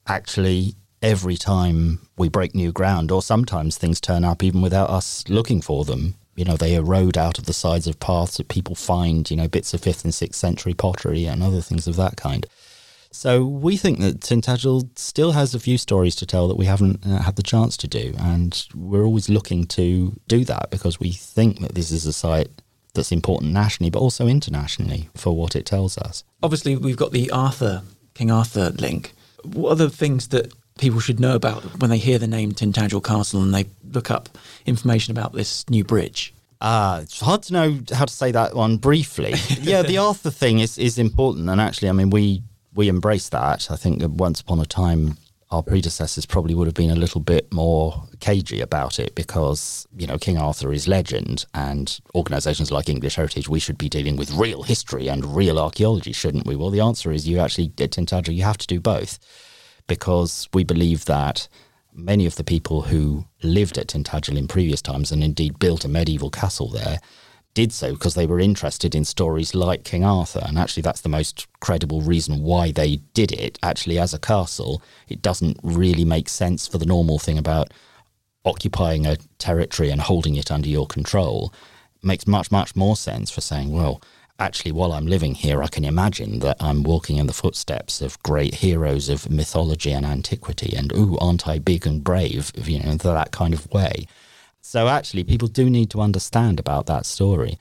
Actually, 0.07 0.77
every 1.03 1.37
time 1.37 2.09
we 2.17 2.31
break 2.31 2.55
new 2.55 2.73
ground, 2.73 3.11
or 3.11 3.21
sometimes 3.21 3.77
things 3.77 4.01
turn 4.01 4.25
up 4.25 4.43
even 4.43 4.63
without 4.63 4.89
us 4.89 5.29
looking 5.29 5.61
for 5.61 5.85
them. 5.85 6.15
You 6.37 6.47
know, 6.47 6.57
they 6.57 6.75
erode 6.75 7.19
out 7.19 7.39
of 7.39 7.45
the 7.45 7.53
sides 7.53 7.87
of 7.87 8.01
paths 8.01 8.39
that 8.39 8.49
people 8.49 8.75
find. 8.75 9.30
You 9.30 9.37
know, 9.37 9.49
bits 9.49 9.75
of 9.75 9.83
fifth 9.83 10.04
and 10.04 10.15
sixth 10.15 10.41
century 10.41 10.73
pottery 10.73 11.26
and 11.26 11.43
other 11.43 11.61
things 11.61 11.87
of 11.87 11.97
that 11.97 12.17
kind. 12.17 12.47
So 13.15 13.45
we 13.45 13.77
think 13.77 14.00
that 14.00 14.21
Tintagel 14.21 14.89
still 14.99 15.33
has 15.33 15.55
a 15.55 15.61
few 15.61 15.79
stories 15.79 16.17
to 16.17 16.27
tell 16.27 16.49
that 16.49 16.57
we 16.57 16.67
haven't 16.67 17.07
uh, 17.07 17.23
had 17.23 17.37
the 17.37 17.45
chance 17.45 17.77
to 17.77 17.87
do, 17.87 18.13
and 18.19 18.67
we're 18.75 19.05
always 19.05 19.29
looking 19.29 19.67
to 19.69 20.19
do 20.27 20.45
that 20.47 20.69
because 20.73 20.99
we 20.99 21.13
think 21.13 21.61
that 21.61 21.77
this 21.77 21.93
is 21.93 22.05
a 22.07 22.13
site 22.13 22.50
that's 22.93 23.13
important 23.13 23.53
nationally, 23.53 23.89
but 23.89 24.00
also 24.00 24.27
internationally 24.27 25.11
for 25.15 25.37
what 25.37 25.55
it 25.55 25.65
tells 25.65 25.97
us. 25.97 26.25
Obviously, 26.43 26.75
we've 26.75 26.97
got 26.97 27.13
the 27.13 27.31
Arthur 27.31 27.83
King 28.15 28.33
Arthur 28.33 28.71
link. 28.71 29.13
What 29.45 29.71
are 29.71 29.77
the 29.77 29.91
things 29.91 30.29
that 30.29 30.53
people 30.79 30.99
should 30.99 31.21
know 31.21 31.37
about 31.37 31.63
when 31.81 31.91
they 31.91 31.99
hear 31.99 32.19
the 32.19 32.27
name 32.27 32.50
Tintagel 32.50 33.03
Castle 33.03 33.43
and 33.43 33.55
they 33.55 33.67
look 33.93 34.11
up 34.11 34.29
information 34.67 35.13
about 35.13 35.33
this 35.33 35.65
new 35.71 35.85
bridge? 35.85 36.35
Ah, 36.61 36.99
it's 36.99 37.21
hard 37.21 37.45
to 37.45 37.53
know 37.53 37.79
how 37.93 38.07
to 38.07 38.13
say 38.13 38.33
that 38.33 38.57
one 38.57 38.77
briefly. 38.77 39.35
yeah, 39.61 39.83
the 39.83 39.99
Arthur 39.99 40.33
thing 40.33 40.59
is, 40.59 40.79
is 40.79 40.99
important, 40.99 41.49
and 41.49 41.61
actually, 41.61 41.91
I 41.91 41.93
mean, 41.93 42.11
we 42.11 42.43
we 42.75 42.89
embrace 42.89 43.28
that. 43.30 43.71
I 43.71 43.76
think 43.76 44.00
that 44.00 44.10
once 44.10 44.41
upon 44.41 44.60
a 44.60 44.67
time, 44.67 45.17
our 45.50 45.63
predecessors 45.63 46.26
probably 46.26 46.54
would 46.54 46.67
have 46.67 46.75
been 46.75 46.91
a 46.91 46.97
little 46.97 47.21
bit 47.21 47.52
more 47.52 48.08
cagey 48.19 48.60
about 48.60 48.99
it 48.99 49.15
because, 49.15 49.87
you 49.97 50.06
know, 50.06 50.19
King 50.19 50.37
Arthur 50.37 50.73
is 50.73 50.89
legend 50.89 51.47
and 51.54 52.00
organisations 52.15 52.73
like 52.73 52.89
English 52.89 53.15
Heritage, 53.15 53.49
we 53.49 53.60
should 53.60 53.78
be 53.78 53.89
dealing 53.89 54.17
with 54.17 54.32
real 54.32 54.65
history 54.65 55.06
and 55.08 55.37
real 55.37 55.58
archaeology, 55.58 56.13
shouldn't 56.13 56.47
we? 56.47 56.56
Well, 56.56 56.71
the 56.71 56.80
answer 56.80 57.13
is 57.13 57.28
you 57.28 57.39
actually, 57.39 57.73
uh, 57.78 57.84
at 57.84 57.93
Tintagel, 57.93 58.34
you 58.34 58.43
have 58.43 58.58
to 58.58 58.67
do 58.67 58.80
both 58.80 59.19
because 59.87 60.49
we 60.52 60.65
believe 60.65 61.04
that 61.04 61.47
many 61.93 62.26
of 62.26 62.34
the 62.34 62.43
people 62.43 62.82
who 62.82 63.25
lived 63.43 63.78
at 63.78 63.87
Tintagel 63.89 64.37
in 64.37 64.49
previous 64.49 64.82
times 64.82 65.13
and 65.13 65.23
indeed 65.23 65.60
built 65.60 65.84
a 65.84 65.89
medieval 65.89 66.30
castle 66.30 66.69
there 66.69 66.99
did 67.54 67.73
so 67.73 67.93
because 67.93 68.14
they 68.14 68.26
were 68.26 68.40
interested 68.40 68.95
in 68.95 69.04
stories 69.04 69.54
like 69.54 69.84
King 69.84 70.04
Arthur. 70.04 70.43
And 70.45 70.58
actually, 70.58 70.82
that's 70.82 71.00
the 71.00 71.08
most 71.08 71.47
credible 71.60 72.02
reason 72.02 72.43
why 72.43 72.73
they 72.73 72.97
did 73.14 73.32
it. 73.32 73.58
Actually, 73.62 73.99
as 73.99 74.12
a 74.12 74.19
castle, 74.19 74.82
it 75.08 75.23
doesn't 75.23 75.58
really 75.62 76.04
make 76.04 76.28
sense 76.28 76.67
for 76.67 76.78
the 76.78 76.86
normal 76.86 77.19
thing 77.19 77.38
about 77.38 77.73
occupying 78.45 79.06
a 79.06 79.17
territory 79.38 79.90
and 79.90 80.02
holding 80.02 80.34
it 80.36 80.50
under 80.50 80.69
your 80.69 80.86
control. 80.86 81.54
It 81.97 82.04
makes 82.04 82.26
much, 82.26 82.50
much 82.50 82.76
more 82.76 82.97
sense 82.97 83.30
for 83.30 83.40
saying, 83.40 83.73
well, 83.73 84.02
actually, 84.38 84.73
while 84.73 84.93
I'm 84.93 85.06
living 85.06 85.34
here, 85.34 85.62
I 85.62 85.69
can 85.69 85.84
imagine 85.84 86.40
that 86.40 86.56
I'm 86.60 86.82
walking 86.82 87.17
in 87.17 87.26
the 87.26 87.32
footsteps 87.32 88.02
of 88.02 88.23
great 88.23 88.56
heroes 88.56 89.08
of 89.08 89.30
mythology 89.30 89.93
and 89.93 90.04
antiquity. 90.04 90.75
And, 90.76 90.93
ooh, 90.93 91.17
aren't 91.19 91.49
I 91.49 91.58
big 91.58 91.86
and 91.86 92.02
brave? 92.02 92.50
You 92.56 92.80
know, 92.80 92.97
that 92.97 93.30
kind 93.30 93.54
of 93.54 93.71
way. 93.71 94.06
So 94.65 94.89
actually, 94.89 95.25
people 95.25 95.47
do 95.47 95.69
need 95.69 95.91
to 95.91 96.00
understand 96.00 96.59
about 96.59 96.87
that 96.87 97.05
story. 97.05 97.59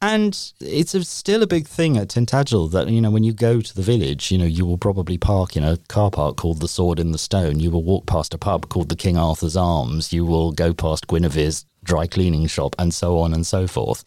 And 0.00 0.38
it's 0.60 0.94
a, 0.94 1.02
still 1.02 1.42
a 1.42 1.48
big 1.48 1.66
thing 1.66 1.96
at 1.96 2.08
Tintagel 2.08 2.70
that, 2.70 2.88
you 2.88 3.00
know, 3.00 3.10
when 3.10 3.24
you 3.24 3.32
go 3.32 3.60
to 3.60 3.74
the 3.74 3.82
village, 3.82 4.30
you 4.30 4.38
know, 4.38 4.44
you 4.44 4.64
will 4.64 4.78
probably 4.78 5.18
park 5.18 5.56
in 5.56 5.64
a 5.64 5.78
car 5.88 6.12
park 6.12 6.36
called 6.36 6.60
the 6.60 6.68
Sword 6.68 7.00
in 7.00 7.10
the 7.10 7.18
Stone. 7.18 7.58
You 7.58 7.72
will 7.72 7.82
walk 7.82 8.06
past 8.06 8.34
a 8.34 8.38
pub 8.38 8.68
called 8.68 8.88
the 8.88 8.96
King 8.96 9.18
Arthur's 9.18 9.56
Arms. 9.56 10.12
You 10.12 10.24
will 10.24 10.52
go 10.52 10.72
past 10.72 11.08
Guinevere's 11.08 11.66
dry 11.82 12.06
cleaning 12.06 12.46
shop 12.46 12.76
and 12.78 12.94
so 12.94 13.18
on 13.18 13.34
and 13.34 13.44
so 13.44 13.66
forth. 13.66 14.04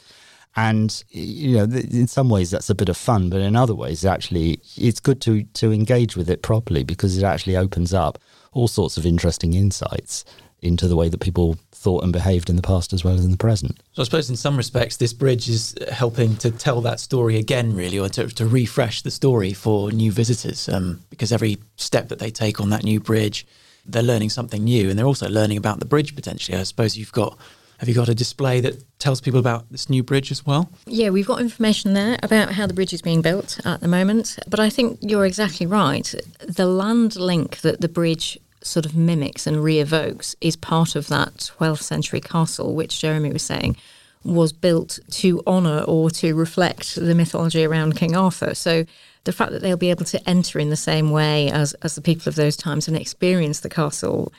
And, 0.56 1.04
you 1.10 1.58
know, 1.58 1.64
in 1.66 2.08
some 2.08 2.30
ways 2.30 2.50
that's 2.52 2.70
a 2.70 2.76
bit 2.76 2.88
of 2.88 2.96
fun, 2.96 3.30
but 3.30 3.42
in 3.42 3.58
other 3.58 3.76
ways, 3.76 4.06
actually, 4.06 4.62
it's 4.78 5.02
good 5.02 5.20
to, 5.22 5.44
to 5.44 5.74
engage 5.74 6.16
with 6.16 6.30
it 6.30 6.44
properly 6.44 6.86
because 6.86 7.18
it 7.18 7.24
actually 7.26 7.58
opens 7.58 7.94
up 7.94 8.18
all 8.54 8.70
sorts 8.70 8.98
of 8.98 9.06
interesting 9.06 9.54
insights 9.54 10.24
into 10.62 10.88
the 10.88 10.96
way 10.96 11.08
that 11.08 11.20
people 11.20 11.58
thought 11.72 12.04
and 12.04 12.12
behaved 12.12 12.50
in 12.50 12.56
the 12.56 12.62
past 12.62 12.94
as 12.94 13.04
well 13.04 13.14
as 13.14 13.24
in 13.24 13.32
the 13.32 13.38
present. 13.38 13.80
So 13.94 14.02
I 14.02 14.06
suppose 14.06 14.30
in 14.30 14.36
some 14.36 14.58
respects, 14.58 14.98
this 14.98 15.14
bridge 15.14 15.48
is 15.48 15.76
helping 15.92 16.36
to 16.38 16.52
tell 16.52 16.82
that 16.82 17.00
story 17.00 17.38
again, 17.38 17.76
really, 17.76 18.00
or 18.00 18.10
to, 18.10 18.28
to 18.28 18.46
refresh 18.46 19.04
the 19.04 19.12
story 19.12 19.54
for 19.54 19.92
new 19.92 20.12
visitors. 20.12 20.68
Um, 20.68 21.02
because 21.10 21.32
every 21.32 21.58
step 21.76 22.10
that 22.10 22.20
they 22.20 22.32
take 22.32 22.60
on 22.60 22.72
that 22.72 22.84
new 22.84 23.00
bridge, 23.00 23.46
they're 23.86 24.04
learning 24.04 24.30
something 24.30 24.64
new, 24.64 24.90
and 24.90 24.98
they're 24.98 25.06
also 25.06 25.30
learning 25.30 25.58
about 25.58 25.80
the 25.80 25.86
bridge 25.86 26.16
potentially. 26.16 26.58
I 26.58 26.64
suppose 26.64 26.98
you've 26.98 27.12
got. 27.12 27.38
Have 27.80 27.88
you 27.88 27.94
got 27.94 28.10
a 28.10 28.16
display 28.16 28.60
that 28.62 28.84
tells 28.98 29.22
people 29.22 29.40
about 29.40 29.70
this 29.70 29.88
new 29.88 30.02
bridge 30.02 30.32
as 30.32 30.44
well? 30.44 30.68
Yeah, 30.88 31.12
we've 31.12 31.28
got 31.28 31.40
information 31.40 31.94
there 31.94 32.18
about 32.24 32.54
how 32.54 32.66
the 32.66 32.74
bridge 32.74 32.92
is 32.92 33.04
being 33.04 33.22
built 33.22 33.60
at 33.66 33.82
the 33.82 33.88
moment. 33.88 34.40
But 34.48 34.60
I 34.60 34.72
think 34.72 34.98
you're 35.02 35.28
exactly 35.28 35.68
right. 35.68 36.12
The 36.40 36.66
land 36.66 37.18
link 37.18 37.60
that 37.60 37.80
the 37.80 37.88
bridge 37.88 38.40
sort 38.62 38.86
of 38.86 38.96
mimics 38.96 39.48
and 39.48 39.64
re-evokes 39.64 40.36
is 40.42 40.56
part 40.56 40.96
of 40.96 41.08
that 41.08 41.52
12th 41.60 41.82
century 41.82 42.22
castle, 42.22 42.76
which 42.76 43.00
Jeremy 43.00 43.32
was 43.32 43.44
saying 43.44 43.78
was 44.24 44.52
built 44.52 45.00
to 45.10 45.42
honour 45.48 45.82
or 45.88 46.10
to 46.10 46.36
reflect 46.36 46.96
the 46.96 47.16
mythology 47.16 47.64
around 47.64 47.96
King 47.96 48.16
Arthur. 48.16 48.54
So 48.54 48.86
the 49.24 49.32
fact 49.32 49.52
that 49.52 49.62
they'll 49.62 49.78
be 49.78 49.90
able 49.90 50.06
to 50.06 50.30
enter 50.30 50.60
in 50.60 50.70
the 50.70 50.76
same 50.76 51.12
way 51.12 51.50
as, 51.50 51.74
as 51.76 51.96
the 51.96 52.02
people 52.02 52.30
of 52.30 52.36
those 52.36 52.58
times 52.58 52.88
and 52.88 52.98
experience 52.98 53.62
the 53.62 53.70
castle. 53.70 54.34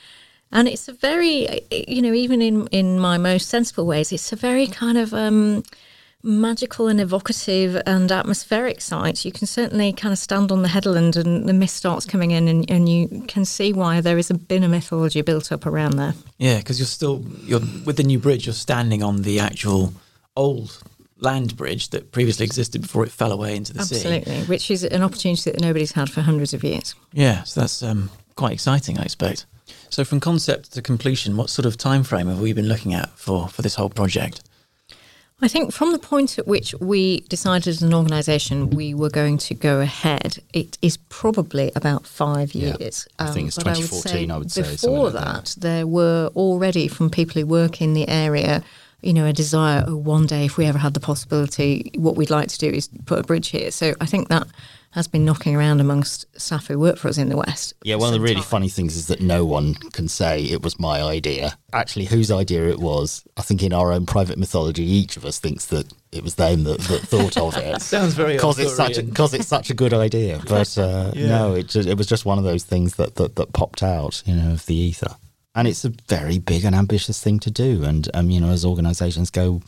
And 0.52 0.68
it's 0.68 0.88
a 0.88 0.92
very, 0.92 1.60
you 1.70 2.02
know, 2.02 2.12
even 2.12 2.42
in, 2.42 2.66
in 2.68 2.98
my 2.98 3.18
most 3.18 3.48
sensible 3.48 3.86
ways, 3.86 4.12
it's 4.12 4.32
a 4.32 4.36
very 4.36 4.66
kind 4.66 4.98
of 4.98 5.14
um, 5.14 5.62
magical 6.28 6.86
and 6.86 7.00
evocative 7.00 7.80
and 7.86 8.12
atmospheric 8.12 8.80
site, 8.80 9.24
you 9.24 9.32
can 9.32 9.46
certainly 9.46 9.92
kind 9.92 10.12
of 10.12 10.18
stand 10.18 10.52
on 10.52 10.62
the 10.62 10.68
headland 10.68 11.16
and 11.16 11.48
the 11.48 11.52
mist 11.52 11.76
starts 11.76 12.04
coming 12.04 12.30
in, 12.30 12.46
and, 12.46 12.70
and 12.70 12.88
you 12.88 13.24
can 13.26 13.44
see 13.44 13.72
why 13.72 14.00
there 14.00 14.18
is 14.18 14.30
a 14.30 14.34
bit 14.34 14.62
of 14.62 14.70
mythology 14.70 15.22
built 15.22 15.50
up 15.50 15.66
around 15.66 15.96
there. 15.96 16.14
Yeah, 16.36 16.58
because 16.58 16.78
you're 16.78 16.86
still 16.86 17.24
you're 17.42 17.60
with 17.84 17.96
the 17.96 18.02
new 18.04 18.18
bridge. 18.18 18.46
You're 18.46 18.52
standing 18.52 19.02
on 19.02 19.22
the 19.22 19.40
actual 19.40 19.94
old 20.36 20.80
land 21.20 21.56
bridge 21.56 21.88
that 21.90 22.12
previously 22.12 22.44
existed 22.44 22.82
before 22.82 23.04
it 23.04 23.10
fell 23.10 23.32
away 23.32 23.56
into 23.56 23.72
the 23.72 23.80
Absolutely, 23.80 24.10
sea. 24.10 24.16
Absolutely, 24.18 24.46
which 24.46 24.70
is 24.70 24.84
an 24.84 25.02
opportunity 25.02 25.50
that 25.50 25.60
nobody's 25.60 25.92
had 25.92 26.10
for 26.10 26.20
hundreds 26.20 26.54
of 26.54 26.62
years. 26.62 26.94
Yeah, 27.12 27.42
so 27.42 27.60
that's 27.60 27.82
um, 27.82 28.10
quite 28.36 28.52
exciting, 28.52 28.98
I 28.98 29.02
expect. 29.02 29.46
So, 29.90 30.04
from 30.04 30.20
concept 30.20 30.72
to 30.74 30.82
completion, 30.82 31.36
what 31.36 31.50
sort 31.50 31.66
of 31.66 31.76
time 31.76 32.02
frame 32.02 32.28
have 32.28 32.40
we 32.40 32.52
been 32.52 32.68
looking 32.68 32.94
at 32.94 33.10
for, 33.10 33.48
for 33.48 33.62
this 33.62 33.74
whole 33.74 33.88
project? 33.90 34.42
I 35.40 35.46
think 35.46 35.72
from 35.72 35.92
the 35.92 36.00
point 36.00 36.36
at 36.38 36.48
which 36.48 36.74
we 36.80 37.20
decided 37.20 37.68
as 37.68 37.80
an 37.80 37.94
organisation 37.94 38.70
we 38.70 38.92
were 38.92 39.08
going 39.10 39.38
to 39.38 39.54
go 39.54 39.80
ahead, 39.80 40.38
it 40.52 40.76
is 40.82 40.96
probably 41.08 41.70
about 41.76 42.06
five 42.06 42.54
Yeah, 42.54 42.76
years. 42.80 43.06
I 43.20 43.26
think 43.26 43.44
um, 43.44 43.46
it's 43.48 43.56
but 43.56 43.66
would 43.66 43.74
2014, 43.76 44.30
I 44.32 44.38
would 44.38 44.50
say, 44.50 44.62
something 44.62 44.90
Before 44.90 45.10
like 45.10 45.24
that, 45.24 45.44
that. 45.46 45.60
there 45.60 45.86
were 45.86 46.30
already 46.34 46.88
from 46.88 47.08
people 47.08 47.40
who 47.40 47.46
work 47.46 47.80
in 47.80 47.94
the 47.94 48.08
area, 48.08 48.64
you 49.00 49.12
know, 49.12 49.26
a 49.26 49.32
desire, 49.32 49.84
oh, 49.86 49.94
one 49.96 50.26
day 50.26 50.44
if 50.44 50.56
we 50.56 50.66
ever 50.66 50.78
had 50.78 50.94
the 50.94 51.00
possibility, 51.00 51.92
what 51.94 52.16
we'd 52.16 52.30
like 52.30 52.48
to 52.48 52.58
do 52.58 52.68
is 52.68 52.88
put 53.06 53.20
a 53.20 53.22
bridge 53.22 53.48
here. 53.48 53.70
So 53.70 53.94
I 54.00 54.06
think 54.06 54.28
that 54.30 54.48
has 54.98 55.06
been 55.06 55.24
knocking 55.24 55.54
around 55.54 55.80
amongst 55.80 56.26
staff 56.40 56.66
who 56.66 56.76
work 56.76 56.98
for 56.98 57.06
us 57.06 57.18
in 57.18 57.28
the 57.28 57.36
West. 57.36 57.72
Yeah, 57.84 57.94
one 57.94 58.08
of 58.08 58.14
the 58.14 58.20
really 58.20 58.34
time. 58.34 58.42
funny 58.42 58.68
things 58.68 58.96
is 58.96 59.06
that 59.06 59.20
no 59.20 59.44
one 59.44 59.74
can 59.92 60.08
say 60.08 60.42
it 60.42 60.60
was 60.62 60.78
my 60.80 61.00
idea. 61.00 61.56
Actually, 61.72 62.06
whose 62.06 62.32
idea 62.32 62.68
it 62.68 62.80
was, 62.80 63.22
I 63.36 63.42
think 63.42 63.62
in 63.62 63.72
our 63.72 63.92
own 63.92 64.06
private 64.06 64.38
mythology, 64.38 64.82
each 64.82 65.16
of 65.16 65.24
us 65.24 65.38
thinks 65.38 65.66
that 65.66 65.92
it 66.10 66.24
was 66.24 66.34
them 66.34 66.64
that, 66.64 66.80
that 66.80 67.02
thought 67.02 67.36
of 67.36 67.56
it. 67.56 67.80
Sounds 67.96 68.14
very 68.14 68.32
because 68.36 68.58
it's 68.58 68.74
such 68.74 68.96
because 68.96 69.34
it's 69.34 69.46
such 69.46 69.70
a 69.70 69.74
good 69.74 69.94
idea. 69.94 70.40
But 70.48 70.76
uh, 70.76 71.12
Yeah. 71.14 71.28
no, 71.28 71.54
it 71.54 71.68
just, 71.68 71.88
it 71.88 71.96
was 71.96 72.08
just 72.08 72.24
one 72.26 72.38
of 72.38 72.44
those 72.44 72.64
things 72.64 72.96
that, 72.96 73.14
that 73.14 73.36
that 73.36 73.52
popped 73.52 73.84
out, 73.84 74.22
you 74.26 74.34
know, 74.34 74.50
of 74.52 74.66
the 74.66 74.74
ether. 74.74 75.14
And 75.54 75.68
it's 75.68 75.84
a 75.84 75.92
very 76.08 76.38
big 76.40 76.64
and 76.64 76.74
ambitious 76.74 77.22
thing 77.22 77.38
to 77.40 77.50
do. 77.52 77.84
And 77.84 78.08
um, 78.14 78.30
you 78.30 78.40
know, 78.40 78.50
as 78.50 78.64
organisations 78.64 79.30
go, 79.30 79.62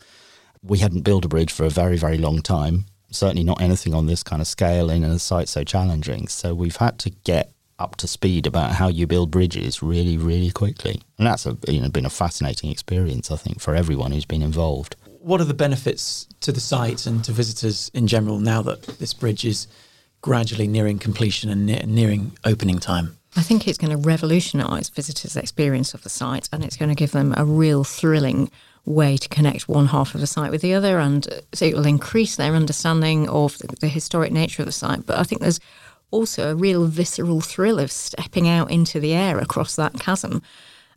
we 0.62 0.78
hadn't 0.78 1.02
built 1.02 1.24
a 1.24 1.28
bridge 1.28 1.52
for 1.52 1.64
a 1.64 1.70
very 1.70 1.96
very 1.96 2.18
long 2.18 2.42
time. 2.42 2.86
Certainly 3.10 3.44
not 3.44 3.60
anything 3.60 3.94
on 3.94 4.06
this 4.06 4.22
kind 4.22 4.40
of 4.40 4.48
scale 4.48 4.90
in 4.90 5.04
a 5.04 5.18
site 5.18 5.48
so 5.48 5.64
challenging. 5.64 6.28
So 6.28 6.54
we've 6.54 6.76
had 6.76 6.98
to 7.00 7.10
get 7.10 7.52
up 7.78 7.96
to 7.96 8.06
speed 8.06 8.46
about 8.46 8.72
how 8.72 8.88
you 8.88 9.06
build 9.06 9.30
bridges 9.30 9.82
really 9.82 10.16
really 10.16 10.50
quickly. 10.50 11.00
And 11.18 11.26
that's 11.26 11.46
a, 11.46 11.56
you 11.66 11.80
know 11.80 11.88
been 11.88 12.06
a 12.06 12.10
fascinating 12.10 12.70
experience, 12.70 13.30
I 13.30 13.36
think, 13.36 13.60
for 13.60 13.74
everyone 13.74 14.12
who's 14.12 14.26
been 14.26 14.42
involved. 14.42 14.96
What 15.20 15.40
are 15.40 15.44
the 15.44 15.54
benefits 15.54 16.26
to 16.40 16.52
the 16.52 16.60
site 16.60 17.06
and 17.06 17.24
to 17.24 17.32
visitors 17.32 17.90
in 17.94 18.06
general 18.06 18.38
now 18.38 18.62
that 18.62 18.82
this 18.98 19.12
bridge 19.12 19.44
is 19.44 19.66
gradually 20.22 20.68
nearing 20.68 20.98
completion 20.98 21.50
and 21.50 21.66
ne- 21.66 21.84
nearing 21.86 22.32
opening 22.44 22.78
time? 22.78 23.16
I 23.36 23.42
think 23.42 23.68
it's 23.68 23.78
going 23.78 23.92
to 23.92 23.96
revolutionise 23.96 24.88
visitors' 24.88 25.36
experience 25.36 25.94
of 25.94 26.02
the 26.02 26.08
site 26.08 26.48
and 26.52 26.64
it's 26.64 26.76
going 26.76 26.88
to 26.88 26.96
give 26.96 27.12
them 27.12 27.32
a 27.36 27.44
real 27.44 27.84
thrilling 27.84 28.50
way 28.84 29.16
to 29.16 29.28
connect 29.28 29.68
one 29.68 29.86
half 29.86 30.14
of 30.14 30.20
the 30.20 30.26
site 30.26 30.50
with 30.50 30.62
the 30.62 30.74
other. 30.74 30.98
And 30.98 31.28
uh, 31.28 31.40
so 31.52 31.64
it 31.64 31.74
will 31.74 31.86
increase 31.86 32.36
their 32.36 32.54
understanding 32.54 33.28
of 33.28 33.58
the, 33.58 33.88
historic 33.88 34.32
nature 34.32 34.62
of 34.62 34.66
the 34.66 34.72
site. 34.72 35.06
But 35.06 35.18
I 35.18 35.22
think 35.22 35.40
there's 35.40 35.60
also 36.10 36.50
a 36.50 36.56
real 36.56 36.86
visceral 36.86 37.40
thrill 37.40 37.78
of 37.78 37.92
stepping 37.92 38.48
out 38.48 38.70
into 38.70 38.98
the 38.98 39.12
air 39.12 39.38
across 39.38 39.76
that 39.76 40.00
chasm. 40.00 40.42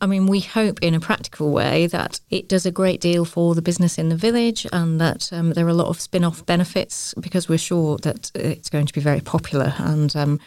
I 0.00 0.06
mean, 0.06 0.26
we 0.26 0.40
hope 0.40 0.80
in 0.82 0.94
a 0.94 1.00
practical 1.00 1.52
way 1.52 1.86
that 1.86 2.20
it 2.30 2.48
does 2.48 2.66
a 2.66 2.72
great 2.72 3.00
deal 3.00 3.24
for 3.24 3.54
the 3.54 3.62
business 3.62 3.96
in 3.96 4.08
the 4.08 4.16
village 4.16 4.66
and 4.72 5.00
that 5.00 5.32
um, 5.32 5.52
there 5.52 5.66
are 5.66 5.70
a 5.70 5.74
lot 5.74 5.86
of 5.86 6.00
spin 6.00 6.24
off 6.24 6.44
benefits 6.44 7.14
because 7.20 7.48
we're 7.48 7.58
sure 7.58 7.96
that 7.98 8.32
it's 8.34 8.68
going 8.68 8.86
to 8.86 8.92
be 8.92 9.00
very 9.00 9.20
popular. 9.20 9.72
And, 9.78 10.14
um, 10.16 10.40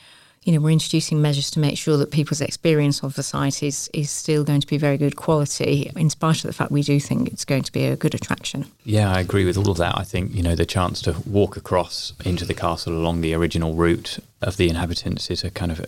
you 0.48 0.54
know, 0.54 0.62
we're 0.62 0.70
introducing 0.70 1.22
measures 1.22 1.52
to 1.52 1.60
make 1.60 1.78
sure 1.78 1.98
that 1.98 2.10
people's 2.10 2.40
experience 2.40 3.04
of 3.04 3.16
the 3.16 3.22
site 3.22 3.62
is, 3.62 3.90
is 3.94 4.10
still 4.10 4.46
going 4.46 4.62
to 4.62 4.68
be 4.68 4.78
very 4.78 4.98
good 4.98 5.18
quality, 5.18 5.92
in 5.94 6.10
spite 6.10 6.38
of 6.38 6.44
the 6.44 6.54
fact 6.54 6.72
we 6.72 6.82
do 6.82 7.02
think 7.02 7.28
it's 7.28 7.44
going 7.44 7.64
to 7.64 7.72
be 7.74 7.84
a 7.84 7.98
good 7.98 8.16
attraction. 8.16 8.66
Yeah, 8.86 9.12
I 9.12 9.20
agree 9.20 9.44
with 9.44 9.58
all 9.58 9.70
of 9.70 9.76
that. 9.76 9.98
I 9.98 10.06
think 10.06 10.34
you 10.34 10.42
know 10.42 10.56
the 10.56 10.66
chance 10.66 11.02
to 11.02 11.18
walk 11.26 11.58
across 11.58 12.14
into 12.24 12.46
the 12.46 12.54
castle 12.54 12.94
along 12.94 13.20
the 13.20 13.34
original 13.34 13.74
route 13.74 14.20
of 14.42 14.56
the 14.56 14.70
inhabitants 14.70 15.30
is 15.30 15.44
a 15.44 15.52
kind 15.52 15.70
of 15.70 15.86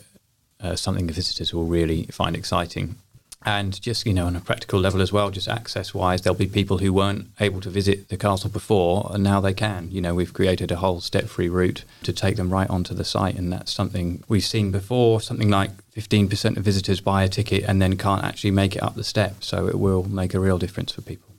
uh, 0.60 0.76
something 0.76 1.08
the 1.08 1.13
visitors 1.13 1.54
will 1.54 1.65
really 1.65 2.04
find 2.08 2.36
exciting. 2.36 2.98
And 3.45 3.82
just 3.82 4.06
you 4.06 4.13
know, 4.13 4.25
on 4.25 4.36
a 4.36 4.41
practical 4.41 4.80
level 4.82 5.02
as 5.02 5.13
well, 5.13 5.30
just 5.30 5.47
access-wise, 5.47 6.21
there'll 6.21 6.38
be 6.38 6.47
people 6.47 6.80
who 6.80 6.91
weren't 6.91 7.28
able 7.39 7.62
to 7.62 7.69
visit 7.69 8.10
the 8.10 8.17
castle 8.17 8.49
before, 8.49 9.10
and 9.13 9.23
now 9.23 9.39
they 9.39 9.54
can. 9.54 9.89
You 9.91 10.02
know, 10.02 10.13
we've 10.13 10.34
created 10.34 10.71
a 10.71 10.75
whole 10.78 10.99
step-free 10.99 11.47
route 11.47 11.86
to 12.04 12.12
take 12.12 12.36
them 12.36 12.52
right 12.52 12.69
onto 12.69 12.93
the 12.93 13.06
site, 13.06 13.36
and 13.36 13.52
that's 13.52 13.71
something 13.71 14.23
we've 14.28 14.43
seen 14.43 14.71
before. 14.71 15.21
Something 15.21 15.49
like 15.49 15.71
15% 15.93 16.58
of 16.58 16.63
visitors 16.63 16.99
buy 16.99 17.23
a 17.23 17.30
ticket 17.30 17.63
and 17.63 17.82
then 17.82 17.95
can't 17.95 18.25
actually 18.25 18.52
make 18.52 18.75
it 18.75 18.84
up 18.84 18.95
the 18.95 19.06
steps, 19.06 19.47
so 19.47 19.67
it 19.67 19.80
will 19.80 20.04
make 20.04 20.34
a 20.34 20.39
real 20.39 20.58
difference 20.58 20.91
for 20.91 21.02
people. 21.02 21.30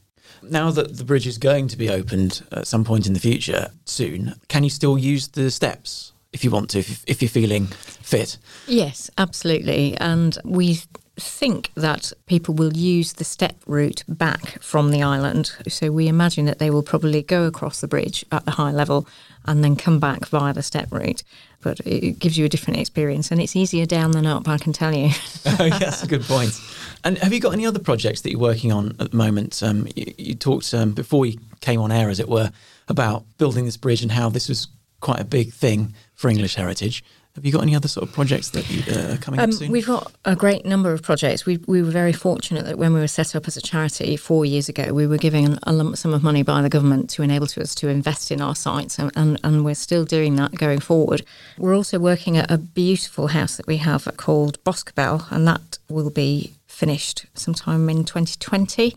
Now 0.42 0.70
that 0.70 0.96
the 0.96 1.04
bridge 1.04 1.26
is 1.26 1.36
going 1.36 1.68
to 1.68 1.76
be 1.76 1.90
opened 1.90 2.42
at 2.50 2.66
some 2.66 2.82
point 2.82 3.06
in 3.06 3.12
the 3.12 3.20
future 3.20 3.68
soon, 3.84 4.34
can 4.48 4.64
you 4.64 4.70
still 4.70 4.96
use 4.96 5.28
the 5.28 5.50
steps 5.50 6.12
if 6.32 6.44
you 6.44 6.50
want 6.50 6.70
to, 6.70 6.78
if, 6.78 7.04
if 7.06 7.20
you're 7.20 7.28
feeling 7.28 7.66
fit? 7.66 8.38
Yes, 8.66 9.10
absolutely. 9.18 9.96
And 9.98 10.38
we 10.44 10.78
think 11.20 11.70
that 11.74 12.12
people 12.26 12.54
will 12.54 12.72
use 12.72 13.14
the 13.14 13.24
step 13.24 13.56
route 13.66 14.02
back 14.08 14.60
from 14.62 14.90
the 14.90 15.02
island. 15.02 15.52
So 15.68 15.90
we 15.90 16.08
imagine 16.08 16.46
that 16.46 16.58
they 16.58 16.70
will 16.70 16.82
probably 16.82 17.22
go 17.22 17.44
across 17.46 17.80
the 17.80 17.88
bridge 17.88 18.24
at 18.32 18.44
the 18.44 18.52
high 18.52 18.72
level 18.72 19.06
and 19.46 19.62
then 19.62 19.76
come 19.76 20.00
back 20.00 20.26
via 20.26 20.52
the 20.52 20.62
step 20.62 20.90
route. 20.90 21.22
But 21.62 21.80
it 21.80 22.18
gives 22.18 22.38
you 22.38 22.44
a 22.44 22.48
different 22.48 22.80
experience 22.80 23.30
and 23.30 23.40
it's 23.40 23.54
easier 23.54 23.86
down 23.86 24.12
than 24.12 24.26
up, 24.26 24.48
I 24.48 24.58
can 24.58 24.72
tell 24.72 24.94
you. 24.94 25.10
oh, 25.46 25.64
yeah, 25.64 25.78
that's 25.78 26.02
a 26.02 26.06
good 26.06 26.22
point. 26.22 26.58
And 27.04 27.18
have 27.18 27.32
you 27.32 27.40
got 27.40 27.52
any 27.52 27.66
other 27.66 27.78
projects 27.78 28.22
that 28.22 28.30
you're 28.30 28.40
working 28.40 28.72
on 28.72 28.96
at 28.98 29.10
the 29.10 29.16
moment? 29.16 29.62
Um, 29.62 29.86
you, 29.94 30.12
you 30.18 30.34
talked 30.34 30.72
um, 30.74 30.92
before 30.92 31.20
we 31.20 31.38
came 31.60 31.80
on 31.80 31.92
air, 31.92 32.08
as 32.08 32.20
it 32.20 32.28
were, 32.28 32.50
about 32.88 33.24
building 33.38 33.64
this 33.64 33.76
bridge 33.76 34.02
and 34.02 34.12
how 34.12 34.28
this 34.28 34.48
was 34.48 34.68
quite 35.00 35.20
a 35.20 35.24
big 35.24 35.52
thing 35.52 35.94
for 36.14 36.28
English 36.28 36.54
heritage. 36.54 37.02
Have 37.36 37.44
you 37.44 37.52
got 37.52 37.62
any 37.62 37.76
other 37.76 37.86
sort 37.86 38.08
of 38.08 38.12
projects 38.12 38.50
that 38.50 38.68
uh, 38.88 39.14
are 39.14 39.16
coming 39.18 39.38
Um, 39.38 39.50
up 39.50 39.54
soon? 39.54 39.70
we've 39.70 39.86
got 39.86 40.12
a 40.24 40.34
great 40.34 40.64
number 40.66 40.92
of 40.92 41.00
projects. 41.02 41.46
We, 41.46 41.58
we 41.68 41.80
were 41.80 41.90
very 41.90 42.12
fortunate 42.12 42.64
that 42.64 42.76
when 42.76 42.92
we 42.92 42.98
were 42.98 43.06
set 43.08 43.36
up 43.36 43.46
as 43.46 43.56
a 43.56 43.60
charity 43.62 44.16
four 44.16 44.44
years 44.44 44.68
ago, 44.68 44.92
we 44.92 45.06
were 45.06 45.16
given 45.16 45.58
a 45.62 45.72
lump 45.72 45.96
sum 45.96 46.12
of 46.12 46.24
money 46.24 46.42
by 46.42 46.60
the 46.60 46.68
government 46.68 47.08
to 47.10 47.22
enable 47.22 47.46
to 47.46 47.62
us 47.62 47.74
to 47.76 47.88
invest 47.88 48.32
in 48.32 48.40
our 48.40 48.56
sites, 48.56 48.98
and, 48.98 49.12
and, 49.14 49.38
and 49.44 49.64
we're 49.64 49.74
still 49.76 50.04
doing 50.04 50.34
that 50.36 50.56
going 50.56 50.80
forward. 50.80 51.22
We're 51.56 51.76
also 51.76 52.00
working 52.00 52.36
at 52.36 52.50
a 52.50 52.58
beautiful 52.58 53.28
house 53.28 53.56
that 53.58 53.66
we 53.68 53.76
have 53.76 54.08
called 54.16 54.62
Boscobel, 54.64 55.26
and 55.30 55.46
that 55.46 55.78
will 55.88 56.10
be 56.10 56.54
finished 56.66 57.26
sometime 57.34 57.88
in 57.88 58.04
2020. 58.04 58.96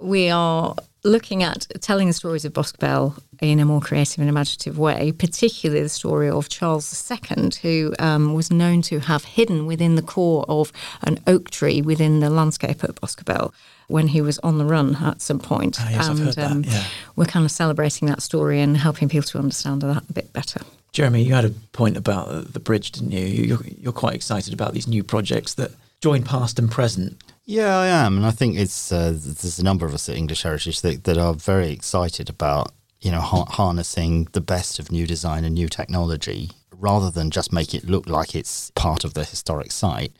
We 0.00 0.28
are 0.28 0.74
looking 1.04 1.42
at 1.42 1.66
telling 1.80 2.06
the 2.08 2.12
stories 2.12 2.44
of 2.44 2.52
Boscobel 2.52 3.16
in 3.42 3.58
a 3.58 3.64
more 3.64 3.80
creative 3.80 4.20
and 4.20 4.28
imaginative 4.28 4.78
way, 4.78 5.10
particularly 5.10 5.82
the 5.82 5.88
story 5.88 6.30
of 6.30 6.48
Charles 6.48 7.10
II, 7.10 7.50
who 7.60 7.92
um, 7.98 8.34
was 8.34 8.52
known 8.52 8.82
to 8.82 9.00
have 9.00 9.24
hidden 9.24 9.66
within 9.66 9.96
the 9.96 10.02
core 10.02 10.44
of 10.48 10.72
an 11.02 11.18
oak 11.26 11.50
tree 11.50 11.82
within 11.82 12.20
the 12.20 12.30
landscape 12.30 12.84
at 12.84 13.00
Boscobel 13.00 13.52
when 13.88 14.08
he 14.08 14.22
was 14.22 14.38
on 14.38 14.58
the 14.58 14.64
run 14.64 14.94
at 14.96 15.20
some 15.20 15.40
point. 15.40 15.76
Ah, 15.80 15.88
yes, 15.90 16.08
I've 16.08 16.10
and 16.10 16.20
um, 16.20 16.24
heard 16.26 16.34
that, 16.36 16.72
yeah. 16.72 16.84
we're 17.16 17.24
kind 17.24 17.44
of 17.44 17.50
celebrating 17.50 18.06
that 18.08 18.22
story 18.22 18.60
and 18.60 18.76
helping 18.76 19.08
people 19.08 19.26
to 19.30 19.38
understand 19.38 19.82
that 19.82 20.08
a 20.08 20.12
bit 20.12 20.32
better. 20.32 20.60
Jeremy, 20.92 21.22
you 21.22 21.34
had 21.34 21.44
a 21.44 21.50
point 21.72 21.96
about 21.96 22.52
the 22.52 22.60
bridge, 22.60 22.92
didn't 22.92 23.10
you? 23.10 23.26
You're, 23.26 23.64
you're 23.64 23.92
quite 23.92 24.14
excited 24.14 24.54
about 24.54 24.72
these 24.72 24.86
new 24.86 25.02
projects 25.02 25.54
that 25.54 25.72
join 26.00 26.22
past 26.22 26.60
and 26.60 26.70
present. 26.70 27.20
Yeah, 27.44 27.76
I 27.76 27.88
am, 27.88 28.18
and 28.18 28.24
I 28.24 28.30
think 28.30 28.56
it's 28.56 28.92
uh, 28.92 29.10
there's 29.10 29.58
a 29.58 29.64
number 29.64 29.84
of 29.84 29.94
us 29.94 30.08
at 30.08 30.16
English 30.16 30.42
Heritage 30.42 30.80
that, 30.82 31.04
that 31.04 31.18
are 31.18 31.34
very 31.34 31.72
excited 31.72 32.30
about 32.30 32.70
you 33.02 33.10
know 33.10 33.20
ha- 33.20 33.44
harnessing 33.44 34.28
the 34.32 34.40
best 34.40 34.78
of 34.78 34.90
new 34.90 35.06
design 35.06 35.44
and 35.44 35.54
new 35.54 35.68
technology, 35.68 36.50
rather 36.74 37.10
than 37.10 37.30
just 37.30 37.52
make 37.52 37.74
it 37.74 37.84
look 37.84 38.08
like 38.08 38.34
it's 38.34 38.70
part 38.70 39.04
of 39.04 39.14
the 39.14 39.24
historic 39.24 39.72
site. 39.72 40.12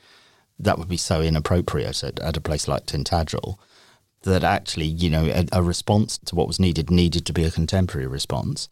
That 0.58 0.78
would 0.78 0.88
be 0.88 0.96
so 0.96 1.22
inappropriate 1.22 2.04
at, 2.04 2.20
at 2.20 2.36
a 2.36 2.40
place 2.40 2.68
like 2.68 2.86
Tintagel. 2.86 3.58
That 4.22 4.44
actually, 4.44 4.86
you 4.86 5.10
know, 5.10 5.24
a, 5.26 5.46
a 5.52 5.62
response 5.62 6.18
to 6.18 6.34
what 6.34 6.46
was 6.46 6.60
needed 6.60 6.90
needed 6.90 7.24
to 7.26 7.32
be 7.32 7.44
a 7.44 7.50
contemporary 7.50 8.06
response. 8.06 8.68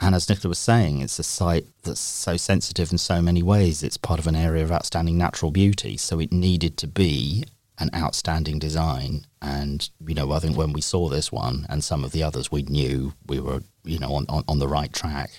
And 0.00 0.14
as 0.14 0.26
Nichola 0.26 0.50
was 0.50 0.58
saying, 0.58 1.00
it's 1.00 1.18
a 1.18 1.24
site 1.24 1.66
that's 1.82 2.00
so 2.00 2.36
sensitive 2.36 2.92
in 2.92 2.98
so 2.98 3.20
many 3.20 3.42
ways. 3.42 3.82
It's 3.82 3.96
part 3.96 4.20
of 4.20 4.26
an 4.26 4.36
area 4.36 4.62
of 4.62 4.70
outstanding 4.70 5.18
natural 5.18 5.50
beauty. 5.50 5.96
So 5.96 6.20
it 6.20 6.32
needed 6.32 6.76
to 6.78 6.86
be 6.86 7.44
an 7.78 7.90
outstanding 7.94 8.58
design. 8.58 9.26
And, 9.40 9.88
you 10.06 10.14
know, 10.14 10.32
I 10.32 10.38
think 10.38 10.56
when 10.56 10.72
we 10.72 10.80
saw 10.80 11.08
this 11.08 11.30
one 11.30 11.66
and 11.68 11.82
some 11.84 12.04
of 12.04 12.12
the 12.12 12.22
others, 12.22 12.50
we 12.50 12.62
knew 12.62 13.14
we 13.26 13.40
were, 13.40 13.62
you 13.84 13.98
know, 13.98 14.14
on, 14.14 14.26
on, 14.28 14.44
on 14.48 14.58
the 14.58 14.68
right 14.68 14.92
track. 14.92 15.30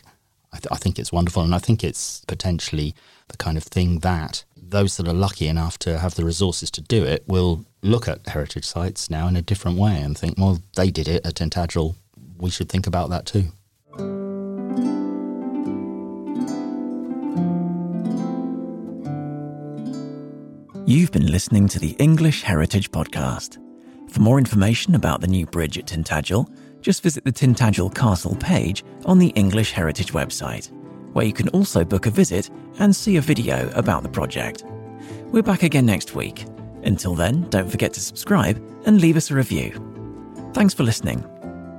I, 0.51 0.57
th- 0.57 0.71
I 0.71 0.77
think 0.77 0.97
it's 0.97 1.11
wonderful. 1.11 1.43
And 1.43 1.53
I 1.53 1.59
think 1.59 1.83
it's 1.83 2.23
potentially 2.25 2.95
the 3.27 3.37
kind 3.37 3.57
of 3.57 3.63
thing 3.63 3.99
that 3.99 4.43
those 4.55 4.97
that 4.97 5.07
are 5.07 5.13
lucky 5.13 5.47
enough 5.47 5.79
to 5.79 5.99
have 5.99 6.15
the 6.15 6.25
resources 6.25 6.69
to 6.71 6.81
do 6.81 7.03
it 7.03 7.23
will 7.27 7.65
look 7.81 8.07
at 8.07 8.27
heritage 8.27 8.65
sites 8.65 9.09
now 9.09 9.27
in 9.27 9.35
a 9.35 9.41
different 9.41 9.77
way 9.77 9.99
and 9.99 10.17
think, 10.17 10.37
well, 10.37 10.61
they 10.75 10.91
did 10.91 11.07
it 11.07 11.25
at 11.25 11.35
Tintagel 11.35 11.95
we 12.39 12.49
should 12.49 12.69
think 12.69 12.87
about 12.87 13.09
that 13.09 13.25
too. 13.25 13.45
You've 20.89 21.11
been 21.11 21.31
listening 21.31 21.67
to 21.67 21.77
the 21.77 21.91
English 21.99 22.41
Heritage 22.41 22.89
Podcast. 22.89 23.59
For 24.09 24.21
more 24.21 24.39
information 24.39 24.95
about 24.95 25.21
the 25.21 25.27
new 25.27 25.45
bridge 25.45 25.77
at 25.77 25.85
Tintagel, 25.85 26.51
just 26.81 27.03
visit 27.03 27.23
the 27.23 27.31
Tintagel 27.31 27.93
Castle 27.93 28.35
page 28.37 28.83
on 29.05 29.19
the 29.19 29.27
English 29.35 29.71
Heritage 29.71 30.13
website, 30.13 30.71
where 31.13 31.27
you 31.27 31.31
can 31.31 31.47
also 31.49 31.85
book 31.85 32.07
a 32.07 32.09
visit 32.09 32.49
and 32.79 32.95
see 32.95 33.17
a 33.17 33.21
video 33.21 33.69
about 33.75 34.01
the 34.01 34.09
project. 34.09 34.63
We're 35.25 35.43
back 35.43 35.61
again 35.61 35.85
next 35.85 36.15
week. 36.15 36.45
Until 36.81 37.13
then, 37.13 37.47
don't 37.51 37.69
forget 37.69 37.93
to 37.93 37.99
subscribe 37.99 38.57
and 38.87 38.99
leave 38.99 39.15
us 39.15 39.29
a 39.29 39.35
review. 39.35 39.69
Thanks 40.55 40.73
for 40.73 40.81
listening. 40.81 41.23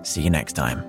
See 0.05 0.23
you 0.23 0.31
next 0.31 0.53
time. 0.53 0.85